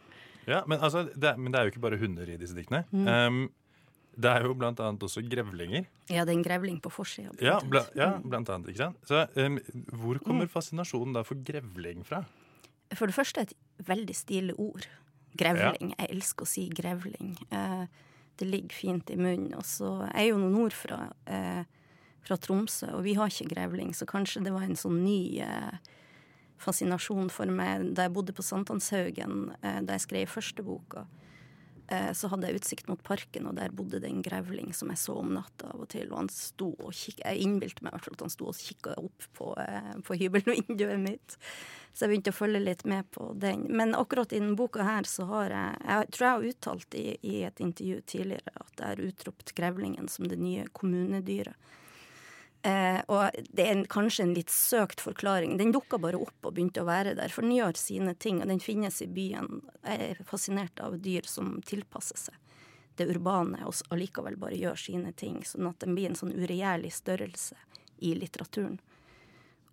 [0.49, 2.83] Ja, men, altså, det, men det er jo ikke bare hunder i disse diktene.
[2.89, 3.07] Mm.
[3.07, 3.41] Um,
[4.15, 5.85] det er jo blant annet også grevlinger.
[6.11, 7.31] Ja, det er en grevling på forsida.
[7.39, 8.73] Ja, bla, ja, blant annet.
[8.73, 8.99] ikke sant?
[9.07, 9.59] Så um,
[10.01, 12.25] Hvor kommer fascinasjonen da for grevling fra?
[12.91, 13.53] For det første et
[13.87, 14.87] veldig stilig ord.
[15.39, 15.93] Grevling.
[15.95, 17.37] Jeg elsker å si grevling.
[17.55, 17.85] Eh,
[18.41, 19.53] det ligger fint i munnen.
[19.55, 21.63] Og så Jeg er jo nordfra, eh,
[22.21, 25.77] fra Tromsø, og vi har ikke grevling, så kanskje det var en sånn ny eh,
[26.61, 31.07] fascinasjon for meg da jeg bodde på Sankthanshaugen, eh, da jeg skrev første boka.
[31.91, 34.99] Eh, så hadde jeg utsikt mot parken, og der bodde det en grevling som jeg
[35.01, 36.07] så om natta av og til.
[36.11, 38.55] Og han sto og kikket, Jeg innbilte meg i hvert fall at han sto og
[38.55, 41.35] kikka opp på, eh, på hybelvinduet mitt.
[41.91, 43.65] Så jeg begynte å følge litt med på den.
[43.67, 47.17] Men akkurat i denne boka her så har jeg Jeg tror jeg har uttalt i,
[47.21, 51.55] i et intervju tidligere at jeg har utropt grevlingen som det nye kommunedyret.
[52.63, 55.55] Eh, og det er en, kanskje en litt søkt forklaring.
[55.57, 58.51] Den dukka bare opp og begynte å være der, for den gjør sine ting, og
[58.51, 59.63] den finnes i byen.
[59.81, 62.37] Jeg er fascinert av dyr som tilpasser seg
[62.99, 66.91] det urbane, og allikevel bare gjør sine ting, sånn at den blir en sånn uregjerlig
[66.93, 67.57] størrelse
[68.03, 68.77] i litteraturen.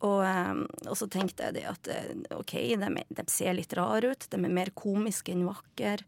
[0.06, 0.54] Og, eh,
[0.86, 4.38] og så tenkte jeg det at eh, OK, de, de ser litt rare ut, de
[4.38, 5.98] er mer komiske enn vakre.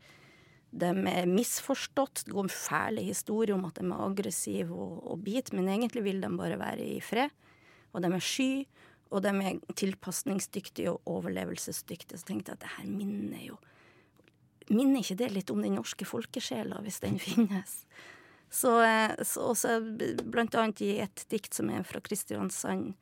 [0.71, 2.25] De er misforstått.
[2.27, 6.05] Det går en fæle historier om at de er aggressive og, og biter, men egentlig
[6.07, 7.35] vil de bare være i fred.
[7.91, 8.53] Og de er sky,
[9.11, 12.21] og de er tilpasningsdyktige og overlevelsesdyktige.
[12.21, 13.59] Så tenkte jeg at det her minner jo
[14.71, 17.73] Minner ikke det litt om den norske folkesjela, hvis den finnes?
[18.55, 19.81] Så, eh, så også
[20.31, 22.93] blant annet i et dikt som er fra Kristiansand,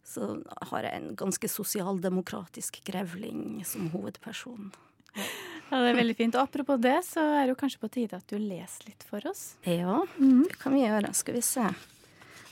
[0.00, 0.30] så
[0.70, 4.72] har jeg en ganske sosialdemokratisk grevling som hovedperson.
[5.12, 5.28] Ja,
[5.70, 6.36] det er veldig fint.
[6.36, 9.24] Og apropos det, så er det jo kanskje på tide at du leser litt for
[9.30, 9.54] oss.
[9.66, 11.12] Ja, det kan vi gjøre.
[11.16, 11.68] Skal vi se.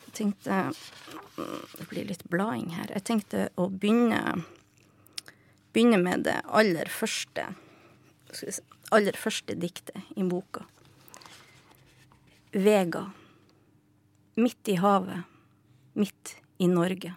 [0.06, 2.90] Jeg tenkte mm, Det blir litt blading her.
[2.96, 4.42] Jeg tenkte å begynne,
[5.72, 7.50] begynne med det aller første
[8.36, 8.52] se,
[8.92, 10.66] aller første diktet i boka.
[12.52, 13.06] Vega.
[14.36, 15.28] Midt i havet,
[15.92, 17.14] midt i Norge.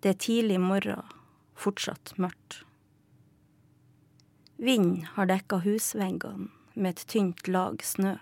[0.00, 1.04] Det er tidlig morgen,
[1.58, 2.62] fortsatt mørkt.
[4.60, 8.18] Vind har dekka husveggene med et tynt lag snø.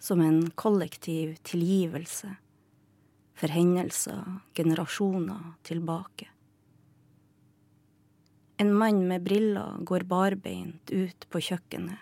[0.00, 2.30] Som en kollektiv tilgivelse
[3.36, 6.30] for hendelser generasjoner tilbake.
[8.56, 12.00] En mann med briller går barbeint ut på kjøkkenet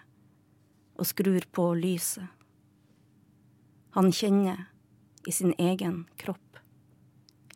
[0.94, 2.30] og skrur på lyset.
[3.98, 4.68] Han kjenner
[5.26, 6.62] i sin egen kropp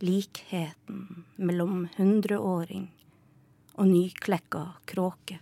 [0.02, 2.90] likheten mellom hundreåring
[3.80, 5.38] og nyklekka kråke.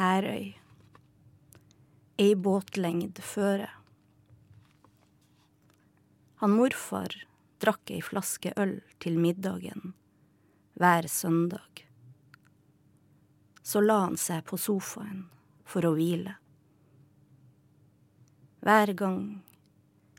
[0.00, 0.48] Herøy.
[2.18, 3.68] Ei båtlengd føre.
[6.42, 7.14] Han morfar
[7.62, 9.94] drakk ei flaske øl til middagen
[10.74, 11.84] hver søndag.
[13.62, 15.22] Så la han seg på sofaen
[15.64, 16.34] for å hvile.
[18.66, 19.22] Hver gang,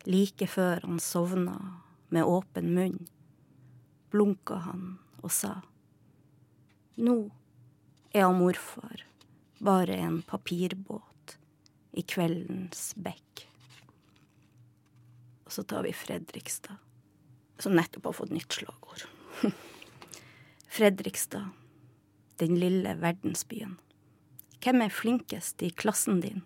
[0.07, 1.59] like før han sovna
[2.07, 2.99] med åpen munn,
[4.11, 5.59] blunka han og sa
[6.97, 7.17] Nå
[8.13, 9.03] er han morfar
[9.59, 11.37] bare en papirbåt
[11.97, 13.43] i kveldens bekk.
[15.45, 16.77] Og så tar vi Fredrikstad,
[17.61, 19.05] som nettopp har fått nytt slagord.
[20.77, 21.53] Fredrikstad,
[22.41, 23.77] den lille verdensbyen.
[24.61, 26.43] Hvem er flinkest i klassen din?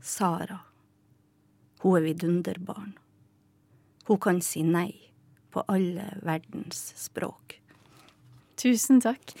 [0.00, 0.62] Sara.
[1.82, 2.94] Hun er vidunderbarn.
[4.06, 5.09] Hun kan si nei
[5.52, 7.58] på alle verdens språk.
[8.60, 9.34] Tusen takk.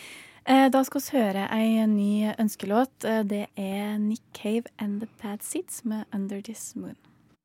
[0.44, 3.04] Eh, Da skal vi høre ei ny ønskelåt.
[3.04, 6.96] Eh, Det er Nick Cave and The Bad Seats med Under This Moon.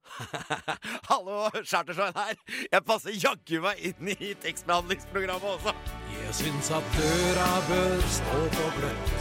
[1.10, 2.36] Hallo, Chartersveien her.
[2.72, 5.74] Jeg passer jaggu meg inn i tekstbehandlingsprogrammet også.
[6.14, 9.16] Jeg syns at døra bør stå på gløtt.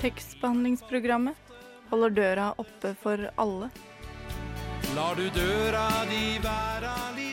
[0.00, 1.36] Tekstbehandlingsprogrammet
[1.90, 3.70] holder døra oppe for alle.
[4.96, 7.29] Lar du døra di være litt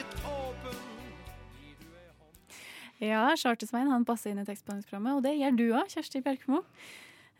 [3.03, 6.63] Ja, Chartersveien han passer inn i tekstbehandlingsprogrammet, og det gjør du òg, Kjersti Bjerkmo.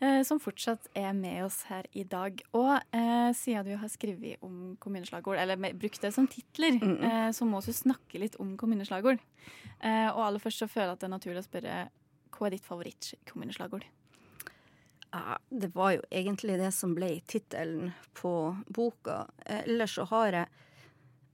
[0.00, 2.40] eh, Som fortsatt er med oss her i dag.
[2.54, 7.02] Og eh, siden du har skrevet om kommuneslagord, eller brukt det som titler, Mm.
[7.02, 9.18] eh, så må du snakke litt om kommuneslagord.
[9.82, 11.88] Eh, og aller først så føler jeg at det er naturlig å spørre
[12.38, 13.82] hva er ditt favorittkommuneslagord?
[15.12, 19.26] Ja, det var jo egentlig det som ble tittelen på boka.
[19.46, 20.46] Eh, Ellers så har jeg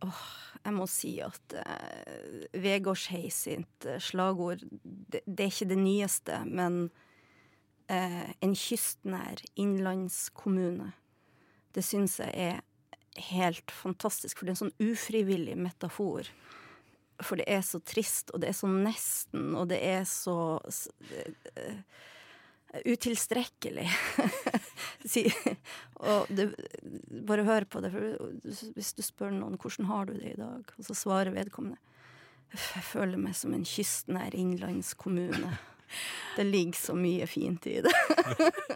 [0.05, 0.21] Åh,
[0.65, 6.41] jeg må si at eh, Vegårshei sitt eh, slagord det, det er ikke det nyeste,
[6.49, 6.79] men
[7.93, 10.93] eh, en kystnær innlandskommune.
[11.75, 12.63] Det syns jeg er
[13.31, 16.31] helt fantastisk, for det er en sånn ufrivillig metafor.
[17.23, 20.37] For det er så trist, og det er så nesten, og det er så
[21.55, 21.79] eh,
[22.83, 23.87] utilstrekkelig.
[25.13, 25.25] si,
[26.03, 26.49] og det,
[27.29, 28.33] bare hør på det, for
[28.75, 31.79] hvis du spør noen hvordan har du det i dag, og så svarer vedkommende
[32.55, 35.49] jeg føler meg som en kystnær innlandskommune.
[36.37, 37.91] Det ligger så mye fint i det.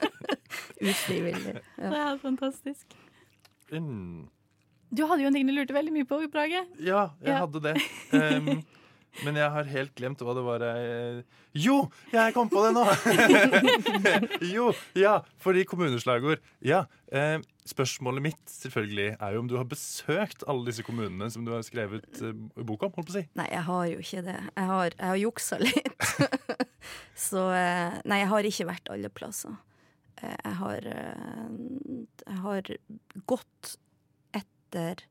[0.91, 1.55] Ufrivillig.
[1.79, 2.97] Det er fantastisk.
[3.71, 4.27] Mm.
[4.91, 6.65] Du hadde jo en ting du lurte veldig mye på i Brage.
[6.81, 7.39] Ja, jeg Ja.
[7.45, 7.75] hadde det.
[8.13, 8.65] Um,
[9.25, 11.23] men jeg har helt glemt hva det var jeg
[11.59, 11.77] Jo,
[12.13, 12.85] jeg kom på det nå!
[14.55, 14.69] jo,
[14.99, 16.43] ja, fordi kommuneslagord.
[16.65, 16.85] Ja.
[17.11, 21.51] eh, spørsmålet mitt selvfølgelig er jo om du har besøkt alle disse kommunene som du
[21.53, 22.33] har skrevet eh,
[22.65, 22.95] bok om.
[22.95, 23.25] holdt på å si.
[23.39, 24.37] Nei, jeg har jo ikke det.
[24.55, 26.09] Jeg har, jeg har juksa litt.
[27.29, 29.57] Så eh, Nei, jeg har ikke vært alle plasser.
[30.23, 32.73] Eh, Jeg har, eh, jeg har
[33.31, 33.75] gått
[34.39, 35.05] etter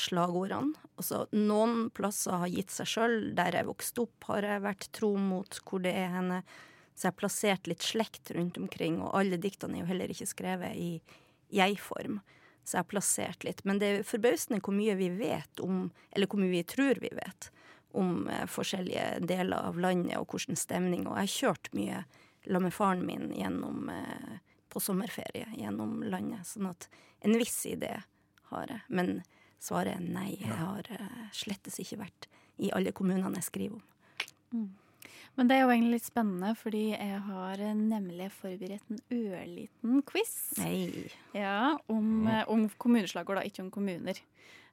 [0.00, 0.74] slagordene.
[0.98, 3.18] Altså, noen plasser har gitt seg sjøl.
[3.38, 6.42] Der jeg vokste opp, har jeg vært tro mot hvor det er henne.
[6.94, 10.26] Så jeg har plassert litt slekt rundt omkring, og alle diktene er jo heller ikke
[10.26, 10.90] skrevet i
[11.54, 12.18] jeg-form.
[12.64, 13.62] Så jeg har plassert litt.
[13.64, 17.12] Men det er forbausende hvor mye vi vet om, eller hvor mye vi tror vi
[17.14, 17.50] vet,
[17.96, 21.06] om eh, forskjellige deler av landet og hvordan stemning.
[21.06, 22.02] Og jeg har kjørt mye
[22.48, 24.36] la med faren min gjennom, eh,
[24.68, 26.46] på sommerferie gjennom landet.
[26.46, 26.88] Sånn at
[27.24, 27.94] en viss idé
[28.50, 28.80] har jeg.
[28.88, 29.22] Men
[29.62, 30.32] svaret er nei.
[30.40, 34.68] Jeg har eh, slettes ikke vært i alle kommunene jeg skriver om.
[35.38, 40.34] Men det er jo egentlig litt spennende, fordi jeg har nemlig forberedt en ørliten quiz.
[40.58, 41.06] Nei.
[41.36, 44.18] Ja, om, eh, om kommuneslagord, da, ikke om kommuner.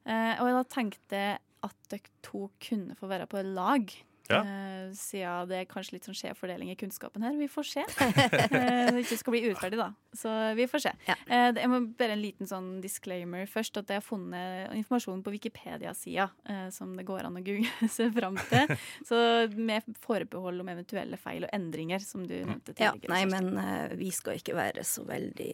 [0.06, 1.22] Eh, og jeg da tenkte
[1.66, 3.94] at dere to kunne få være på lag
[4.30, 4.40] Ja.
[4.42, 7.36] Uh, siden det er kanskje litt sånn skjev fordeling i kunnskapen her.
[7.38, 7.84] Vi får se.
[8.06, 9.88] eh, det ikke skal bli urettferdig, da.
[10.16, 10.92] Så vi får se.
[11.08, 11.16] Ja.
[11.28, 13.80] Uh, jeg må bare en liten sånn disclaimer først.
[13.82, 18.14] At jeg har funnet informasjon på Wikipedia-sida uh, som det går an å google seg
[18.16, 18.76] fram til.
[19.06, 19.18] Så
[19.56, 23.54] med forbehold om eventuelle feil og endringer, som du nevnte Ja, nei, men
[23.98, 25.52] vi skal ikke være så veldig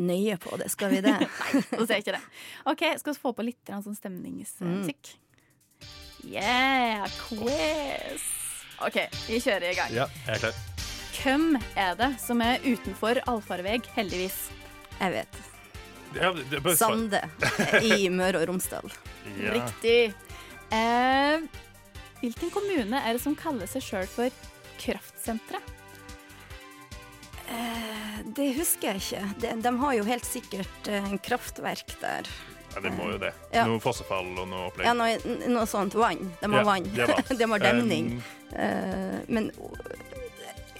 [0.00, 1.14] nøye på det, skal vi det?
[1.70, 2.24] Så sier jeg ikke det.
[2.72, 5.14] OK, skal vi få på litt sånn stemningsmusikk?
[6.26, 8.24] Yeah, quiz!
[8.82, 8.96] OK,
[9.28, 9.92] vi kjører i gang.
[9.94, 10.56] Ja, jeg er klar.
[11.16, 11.44] Hvem
[11.78, 14.40] er det som er utenfor allfarveg, heldigvis?
[14.98, 15.38] Jeg vet.
[16.16, 16.96] Ja, det er bare svar.
[16.96, 17.22] Sande
[17.86, 18.90] i Møre og Romsdal.
[19.38, 19.54] Ja.
[19.54, 20.12] Riktig.
[20.74, 21.46] Eh,
[22.20, 24.44] hvilken kommune er det som kaller seg sjøl for
[24.82, 25.72] Kraftsenteret?
[27.46, 29.24] Eh, det husker jeg ikke.
[29.42, 32.28] De, de har jo helt sikkert eh, en kraftverk der.
[32.76, 33.30] Ja, det må jo det.
[33.54, 33.62] Ja.
[33.64, 34.84] Noe fossefall og noe opplegg.
[34.84, 35.94] Ja, noe, noe sånt.
[35.96, 36.20] Vann.
[36.42, 36.88] De har Ja, vann.
[36.92, 38.10] de har demning.
[38.52, 39.48] Um, uh, men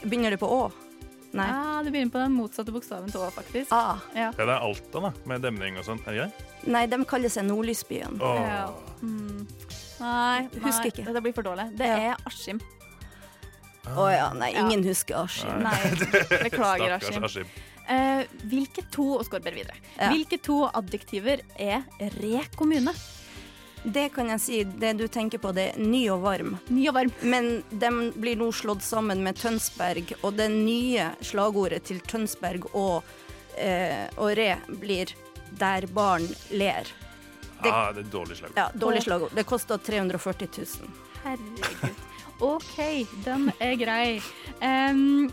[0.04, 0.66] begynner det på Å?
[1.37, 1.46] Nei.
[1.50, 3.72] Ja, det begynner på den motsatte bokstaven til Å, faktisk.
[3.74, 3.98] Ah.
[4.14, 4.28] Ja.
[4.37, 6.00] Ja, det er Alta, da, med demning og sånn.
[6.06, 6.44] Er det greit?
[6.76, 8.20] Nei, de kaller seg Nordlysbyen.
[8.20, 8.38] Oh.
[8.40, 8.62] Ja.
[9.02, 9.42] Mm.
[10.00, 11.04] Nei, Husker nei, ikke.
[11.09, 11.70] dette blir for dårlig.
[11.80, 12.61] Det er Askim.
[13.87, 15.62] Å ja, nei, ingen husker Askim.
[15.64, 15.76] Nei,
[16.46, 17.48] beklager, Askim.
[17.88, 19.77] Eh, hvilke to og skal bare videre.
[19.96, 20.09] Ja.
[20.11, 21.85] Hvilke to adjektiver er
[22.20, 22.92] re kommune?
[23.87, 24.57] Det kan jeg si.
[24.64, 26.57] Det du tenker på, det er ny og varm.
[26.75, 27.12] Ny og varm.
[27.22, 33.05] Men de blir nå slått sammen med Tønsberg, og det nye slagordet til Tønsberg og,
[33.57, 35.12] eh, og Re blir
[35.57, 36.90] 'Der barn ler'.
[37.62, 38.57] Det- Ah, det er dårlig slagord.
[38.57, 39.31] Ja, dårlig slagord.
[39.35, 40.90] Det kosta 340 000.
[41.22, 41.94] Herregud.
[42.40, 44.20] OK, den er grei.
[44.61, 45.31] Em,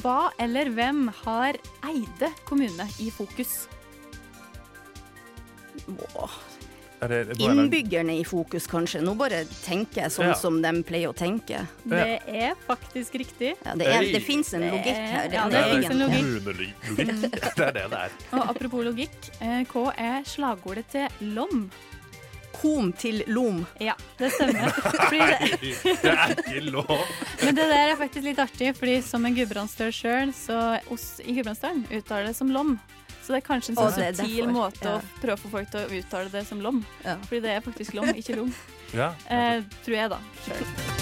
[0.00, 3.66] hva eller hvem har Eide kommune i fokus?
[6.16, 6.30] Åh.
[7.02, 9.00] Er det, er det- Innbyggerne i fokus, kanskje.
[9.02, 10.34] Nå bare tenker jeg sånn Ja.
[10.34, 11.66] som de pleier å tenke.
[11.84, 13.56] Det er faktisk riktig.
[13.64, 15.28] Ja, det, er, det fins en logikk her.
[15.32, 16.74] ja, det, det er en logikk.
[17.56, 18.10] Det er det det er.
[18.32, 21.70] Og apropos logikk, eh, hva er slagordet til LOM?
[22.62, 23.64] Kom til lom.
[23.82, 24.70] Ja, det stemmer.
[24.70, 26.92] Fordi det, Det er ikke lov.
[27.42, 30.58] men det der er faktisk litt artig, fordi som en gudbrandsdøl sjøl, så
[30.94, 32.76] oss i Gudbrandsdølen uttaler det som lom.
[33.22, 34.96] Så det er kanskje en sånn subtil måte ja.
[34.98, 36.82] å prøve å få folk til å uttale det som lom.
[37.04, 37.18] Ja.
[37.28, 38.50] Fordi det er faktisk lom, ikke lom.
[38.94, 39.12] Ja.
[39.30, 40.20] Eh, tror jeg, da.
[40.46, 41.01] Sjøl.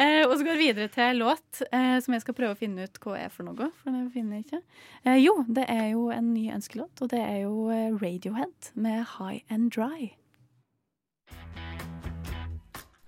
[0.00, 2.86] Eh, og så går vi videre til låt eh, som jeg skal prøve å finne
[2.88, 3.66] ut hva er for noe.
[3.82, 4.60] For det finner jeg ikke.
[5.04, 9.02] Eh, jo, det er jo en ny ønskelåt, og det er jo eh, Radiohead med
[9.18, 10.14] High and Dry.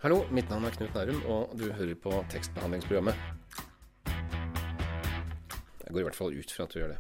[0.03, 3.17] Hallo, mitt navn er Knut Nærum, og du hører på tekstbehandlingsprogrammet.
[5.87, 6.99] Jeg går i hvert fall ut fra at du gjør det.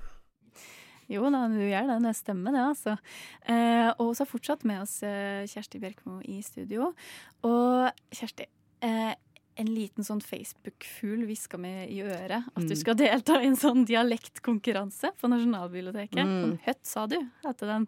[1.12, 1.98] Jo da, du gjør det.
[2.06, 2.94] Det stemmer, det, altså.
[3.44, 6.94] Eh, og så fortsatt med oss eh, Kjersti Bjerkmo i studio.
[7.44, 8.48] Og Kjersti,
[8.88, 9.12] eh,
[9.60, 12.80] en liten sånn Facebook-fugl hviska meg i øret at du Mm.
[12.80, 16.22] skal delta i en sånn dialektkonkurranse på Nasjonalbiblioteket.
[16.24, 16.40] Mm.
[16.42, 17.86] Sånn Høtt, sa du, heter den.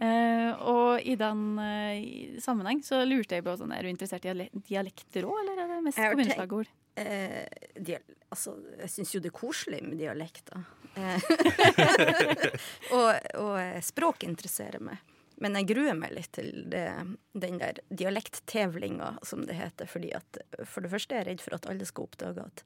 [0.00, 4.24] Uh, og i den uh, i sammenheng så lurte jeg på sånn, er du interessert
[4.24, 6.70] i dialekter òg, eller er det mest kommuneslagord?
[6.96, 7.44] Eh,
[7.80, 10.64] dial altså, jeg syns jo det er koselig med dialekter.
[10.92, 11.16] Eh,
[12.96, 13.06] og,
[13.40, 14.98] og eh, språk interesserer meg.
[15.42, 16.86] Men jeg gruer meg litt til det,
[17.34, 19.88] den der dialekttevlinga, som det heter.
[19.90, 22.64] fordi at For det første er jeg redd for at alle skal oppdage at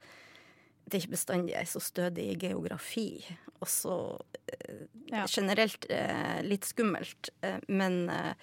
[0.87, 3.09] det ikke bestandig er så stødig i geografi.
[3.59, 3.95] Og så
[4.53, 5.25] eh, Ja.
[5.27, 7.31] generelt eh, litt skummelt.
[7.43, 8.35] Eh, men, eh,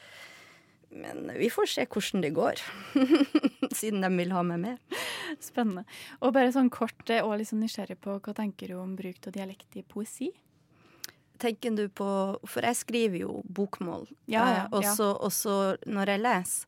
[0.91, 2.60] men vi får se hvordan det går.
[3.80, 5.00] Siden de vil ha meg med.
[5.39, 5.86] Spennende.
[6.22, 9.24] Og bare sånn kort, jeg er litt sånn nysgjerrig på hva tenker du om bruk
[9.28, 10.34] av dialekt i poesi?
[11.39, 12.06] Tenker du på
[12.48, 14.08] For jeg skriver jo bokmål.
[14.28, 14.93] Ja, ja, eh, ja.
[14.96, 16.65] så, og så når jeg leser,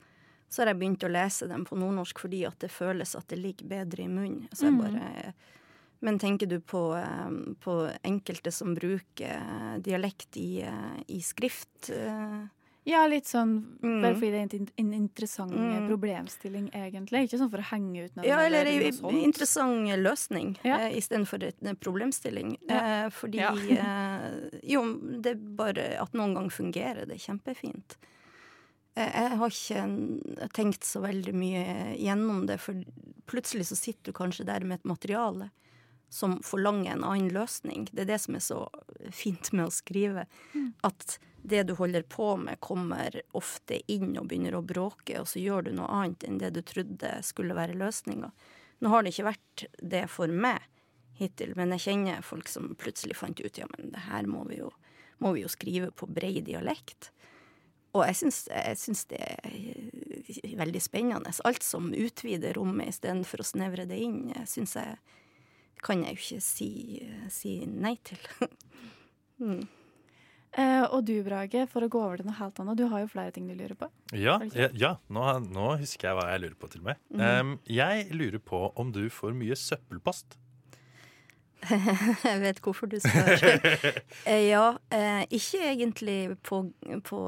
[0.50, 3.40] så har jeg begynt å lese dem på nordnorsk fordi at det føles at det
[3.42, 4.48] ligger bedre i munnen.
[4.54, 4.82] Så jeg Mhm.
[4.82, 5.34] bare
[6.02, 11.90] Men tenker du på, eh, på enkelte som bruker dialekt i, eh, i skrift?
[12.86, 14.02] Ja, litt sånn Mm.
[14.04, 15.88] bare fordi det er en, en interessant Mm.
[15.90, 17.24] problemstilling, egentlig.
[17.26, 18.26] Ikke sånn for å henge ut noen.
[18.28, 20.78] Ja, eller en interessant løsning Ja.
[20.86, 22.58] eh, istedenfor en problemstilling.
[22.70, 23.06] Ja.
[23.06, 23.52] Eh, fordi Ja.
[23.56, 24.84] eh, Jo,
[25.22, 27.98] det er bare at noen ganger fungerer det kjempefint.
[28.96, 32.74] Eh, jeg har ikke tenkt så veldig mye gjennom det, for
[33.28, 35.50] plutselig så sitter du kanskje der med et materiale
[36.10, 37.90] som forlanger en annen løsning.
[37.92, 38.70] Det er det som er så
[39.12, 40.28] fint med å skrive.
[40.84, 45.42] At det du holder på med, kommer ofte inn og begynner å bråke, og så
[45.42, 48.32] gjør du noe annet enn det du trodde skulle være løsninga.
[48.84, 50.64] Nå har det ikke vært det for meg
[51.20, 54.60] hittil, men jeg kjenner folk som plutselig fant ut ja, men det her må vi
[54.60, 54.72] jo,
[55.24, 57.12] må vi jo skrive på brei dialekt.
[57.96, 58.18] Og jeg
[58.76, 61.32] syns, det er veldig spennende.
[61.48, 64.98] Alt som utvider rommet istedenfor å snevre det inn, syns jeg
[65.86, 66.70] kan jeg jo ikke si,
[67.32, 68.20] si nei til.
[69.44, 69.64] mm.
[70.56, 72.78] Eh, og du, Brage, for å gå over til noe helt annet.
[72.80, 73.90] Du har jo flere ting du lurer på.
[74.16, 74.94] Ja, ja, ja.
[75.12, 77.02] Nå, nå husker jeg hva jeg lurer på, til og med.
[77.12, 77.24] Mm.
[77.26, 80.38] Um, jeg lurer på om du får mye søppelpost.
[81.66, 83.42] jeg vet hvorfor du spør.
[84.30, 86.62] Eh, ja, eh, ikke egentlig på,
[87.06, 87.20] på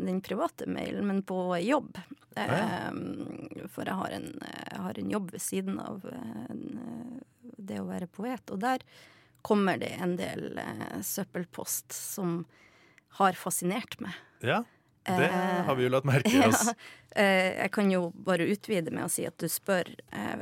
[0.00, 1.98] den private mailen, men på jobb.
[2.36, 2.92] Ah, Ja.
[3.72, 6.62] For jeg har, en, jeg har en jobb ved siden av en,
[7.56, 8.84] det å være poet, og der
[9.46, 12.42] kommer det en del eh, søppelpost som
[13.18, 14.16] har fascinert meg.
[14.44, 14.62] Ja,
[15.06, 16.66] det Eh, har vi jo latt merke oss.
[16.66, 16.74] Ja,
[17.22, 20.40] eh, jeg kan jo bare utvide med å si at du spør, eh,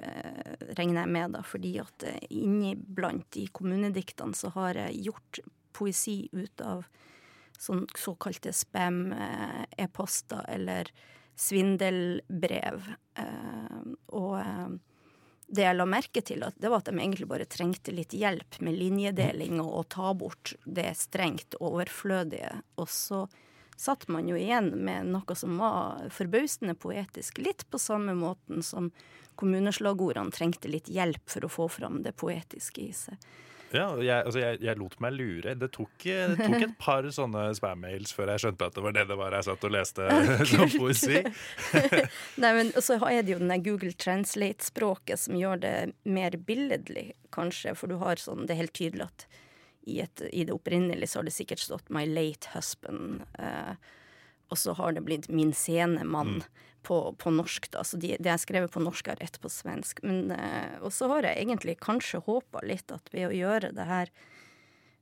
[0.78, 5.42] regner jeg med, da, fordi at inniblant i kommunediktene så har jeg gjort
[5.76, 6.86] poesi ut av
[7.60, 10.90] sånn såkalte spam-e-poster eller
[11.38, 12.88] svindelbrev.
[14.14, 14.34] Og
[15.46, 18.78] det jeg la merke til, det var at de egentlig bare trengte litt hjelp med
[18.78, 22.52] linjedeling og å ta bort det strengt overflødige.
[22.80, 23.24] Og så
[23.76, 27.42] satt man jo igjen med noe som var forbausende poetisk.
[27.42, 28.90] Litt på samme måten som
[29.40, 33.18] kommuneslagordene trengte litt hjelp for å få fram det poetiske i seg.
[33.74, 35.54] Ja, jeg, altså jeg, jeg lot meg lure.
[35.58, 39.06] Det tok, det tok et par sånne spam-mails før jeg skjønte at det var det
[39.10, 40.08] det var jeg satt og leste
[40.52, 41.22] som poesi.
[42.42, 45.74] Nei, men så er det jo den Google Translate-språket som gjør det
[46.06, 47.74] mer billedlig, kanskje.
[47.78, 49.26] For du har sånn, det er helt tydelig at
[49.84, 53.26] i, et, i det opprinnelige så har det sikkert stått 'My late husband'.
[53.38, 53.74] Eh,
[54.52, 56.44] og så har det blitt 'Min sene mann'
[56.84, 57.84] på, på norsk, da.
[57.84, 60.02] Så de, det jeg skrevet på norsk, er rett på svensk.
[60.04, 63.88] Men, eh, og så har jeg egentlig kanskje håpa litt at ved å gjøre det
[63.88, 64.12] her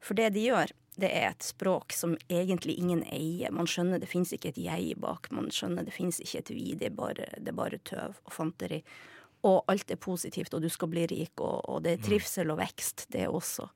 [0.02, 3.52] For det de gjør, det er et språk som egentlig ingen eier.
[3.54, 5.28] Man skjønner det fins ikke et jeg bak.
[5.30, 6.64] Man skjønner det fins ikke et vi.
[6.74, 8.80] Det er, bare, det er bare tøv og fanteri.
[9.46, 12.58] Og alt er positivt, og du skal bli rik, og, og det er trivsel og
[12.60, 13.68] vekst, det er også.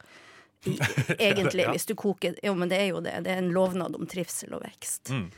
[0.66, 0.76] I,
[1.28, 3.14] egentlig, hvis du koker Jo, men det er jo det.
[3.22, 5.14] Det er en lovnad om trivsel og vekst.
[5.14, 5.28] Mm.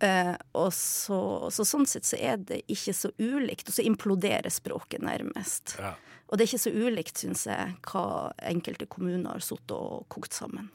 [0.00, 1.20] Eh, og så,
[1.52, 5.76] så sånn sett så er det ikke så ulikt, og så imploderer språket nærmest.
[5.80, 5.94] Ja.
[6.30, 8.04] Og det er ikke så ulikt, syns jeg, hva
[8.48, 10.70] enkelte kommuner har sittet og kokt sammen.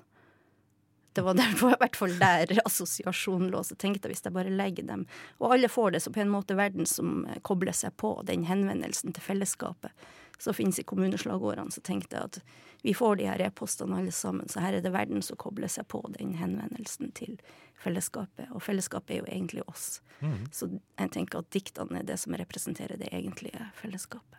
[1.15, 3.63] Det var der, i hvert fall der assosiasjonen lå.
[3.63, 5.05] Så tenkte jeg hvis jeg bare legger dem
[5.39, 9.15] Og alle får det, så på en måte verden som kobler seg på den henvendelsen
[9.15, 10.05] til fellesskapet
[10.38, 12.39] som finnes i kommuneslagårene, så tenkte jeg at
[12.86, 15.88] vi får de her e-postene alle sammen, så her er det verden som kobler seg
[15.89, 17.39] på den henvendelsen til
[17.82, 18.52] fellesskapet.
[18.54, 19.88] Og fellesskapet er jo egentlig oss.
[20.19, 20.43] Mm.
[20.54, 24.38] Så jeg tenker at diktene er det som representerer det egentlige fellesskapet.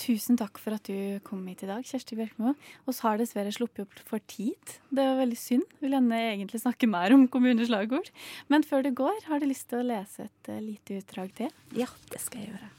[0.00, 2.56] Tusen takk for at du kom hit i dag, Kjersti Bjørkmo.
[2.88, 4.74] Og har dessverre sluppet opp for tid.
[4.90, 5.66] Det var veldig synd.
[5.84, 8.10] Vil gjerne egentlig snakke mer om kommuneslagord.
[8.50, 11.54] Men før du går, har du lyst til å lese et eh, lite utdrag til?
[11.78, 12.72] Ja, det skal jeg gjøre.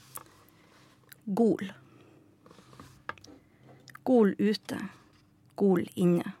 [1.40, 1.72] Gol.
[4.02, 4.78] Gol ute,
[5.54, 6.32] gol inne.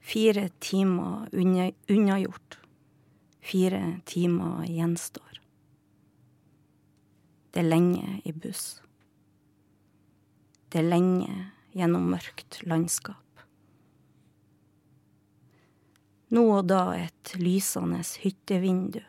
[0.00, 2.58] Fire timer unna- unnagjort.
[3.40, 5.40] Fire timer gjenstår.
[7.50, 8.80] Det er lenge i buss.
[10.68, 11.30] Det er lenge
[11.76, 13.42] gjennom mørkt landskap.
[16.32, 19.02] Nå og da et lysende hyttevindu.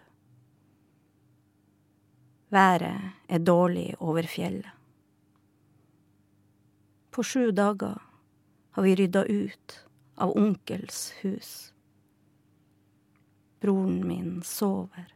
[2.53, 4.76] Været er dårlig over fjellet.
[7.17, 8.01] På sju dager
[8.71, 11.73] har vi rydda ut av onkels hus.
[13.59, 15.15] Broren min sover.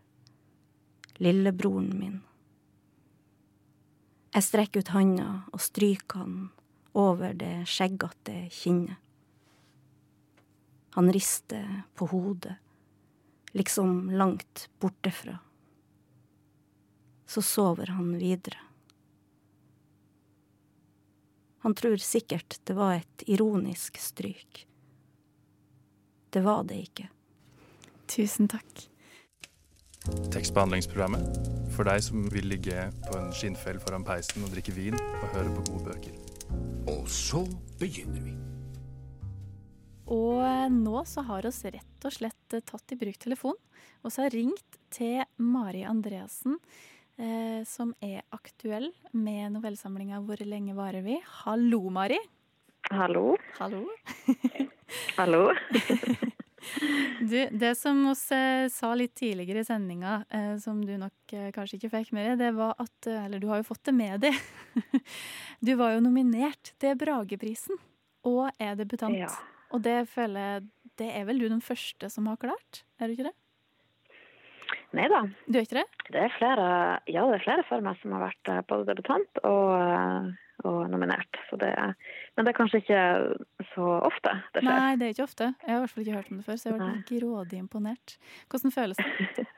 [1.14, 2.16] Lillebroren min.
[4.34, 6.40] Jeg strekker ut handa og stryker han
[6.98, 8.98] over det skjeggete kinnet.
[10.98, 12.58] Han rister på hodet,
[13.54, 15.38] liksom langt bortefra.
[17.30, 18.71] Så sover han videre.
[21.62, 24.66] Han tror sikkert det var et ironisk stryk.
[26.32, 27.10] Det var det ikke.
[28.10, 28.88] Tusen takk.
[30.34, 35.28] Tekstbehandlingsprogrammet for deg som vil ligge på en skinnfell foran peisen og drikke vin og
[35.36, 36.16] høre på gode bøker.
[36.90, 37.44] Og så
[37.80, 38.34] begynner vi.
[40.12, 43.60] Og eh, nå så har oss rett og slett eh, tatt i bruk telefon,
[44.02, 46.58] og så har ringt til Mari Andreassen,
[47.22, 51.22] eh, som er aktuell med novellesamlinga 'Hvor lenge varer vi?'.
[51.46, 52.20] Hallo, Mari.
[52.90, 53.38] Hallo.
[53.60, 53.86] Hallo.
[55.18, 55.54] Hallo.
[57.20, 61.50] Du, det som vi eh, sa litt tidligere i sendinga, eh, som du nok eh,
[61.54, 63.96] kanskje ikke fikk med deg, det var at eh, Eller du har jo fått det
[63.98, 64.38] med deg.
[65.66, 67.82] du var jo nominert til Brageprisen
[68.30, 69.18] og er debutant.
[69.18, 69.32] Ja.
[69.74, 70.68] Og det føler jeg
[71.02, 72.84] det er vel du den første som har klart?
[73.00, 73.38] Er du ikke det?
[74.98, 75.22] Nei da.
[75.48, 75.88] Du er ikke det?
[76.12, 76.66] Det er flere,
[77.08, 80.22] ja, det er flere før meg som har vært eh, både debutant og, eh,
[80.68, 81.40] og nominert.
[81.50, 81.96] Så det, er-
[82.36, 83.02] men det er kanskje ikke
[83.74, 84.72] så ofte det skjer.
[84.72, 85.52] Nei, det er ikke ofte.
[85.64, 87.58] Jeg har i hvert fall ikke hørt om det før, så jeg har vært grådig
[87.64, 88.18] imponert.
[88.52, 89.48] Hvordan føles det?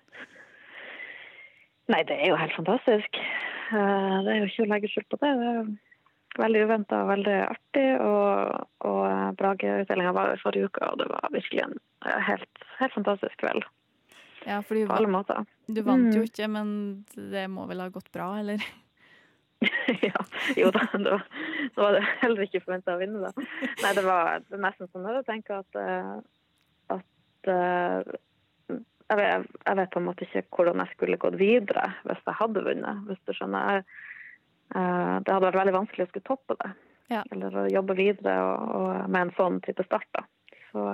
[1.92, 3.18] Nei, det er jo helt fantastisk.
[3.74, 5.32] Eh, Det er jo ikke å legge skjul på det.
[5.40, 5.66] Det er jo
[6.40, 7.88] veldig uventa og veldig artig.
[8.02, 11.76] Og, og Brage-utdelinga var forrige uke, og det var virkelig en
[12.30, 13.68] helt, helt fantastisk kveld.
[14.46, 15.46] Ja, fordi På alle måter.
[15.68, 16.28] Du vant jo Mm.
[16.30, 16.72] ikke, men
[17.16, 18.60] det må vel ha gått bra, eller?
[20.04, 20.20] ja,
[20.60, 21.24] Jo da, det var,
[21.76, 23.32] det var det heller ikke forventa å vinne, da.
[23.84, 26.18] Nei, det var det nesten sånn at jeg tenker at, eh,
[26.98, 28.16] at eh,
[28.74, 32.40] jeg, vet, jeg vet på en måte ikke hvordan jeg skulle gått videre hvis jeg
[32.42, 33.84] hadde vunnet, hvis du skjønner.
[34.76, 36.74] Eh, det hadde vært veldig vanskelig å skulle toppe det.
[37.14, 37.24] Ja.
[37.32, 40.08] Eller å jobbe videre og, og med en sånn type start.
[40.18, 40.26] da.
[40.74, 40.86] Så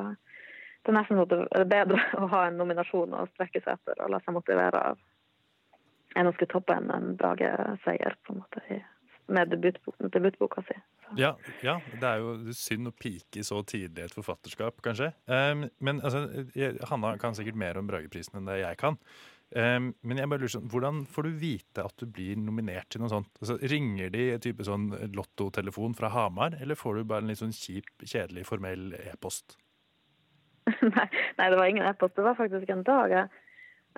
[0.83, 4.03] det er nesten sånn det er bedre å ha en nominasjon å strekke seg etter
[4.03, 5.01] og la seg motivere av
[6.17, 8.79] enn å skulle toppe en, en Brage-seier på en måte
[9.29, 10.77] med debutboka, debutboka si.
[11.17, 15.11] Ja, ja, det er jo synd å pike så tidlig et forfatterskap, kanskje.
[15.29, 16.23] Um, men altså,
[16.57, 18.97] jeg, Hanna kan sikkert mer om Brageprisen enn det jeg kan.
[19.49, 23.01] Um, men jeg bare lurer sånn, hvordan får du vite at du blir nominert til
[23.01, 23.31] noe sånt?
[23.41, 27.41] Altså, ringer de en type sånn lottotelefon fra Hamar, eller får du bare en litt
[27.41, 29.57] sånn kjip, kjedelig, formell e-post?
[30.95, 31.05] nei,
[31.39, 32.15] nei, det var ingen e-post.
[32.15, 33.13] Det var faktisk en dag.
[33.13, 33.45] Jeg,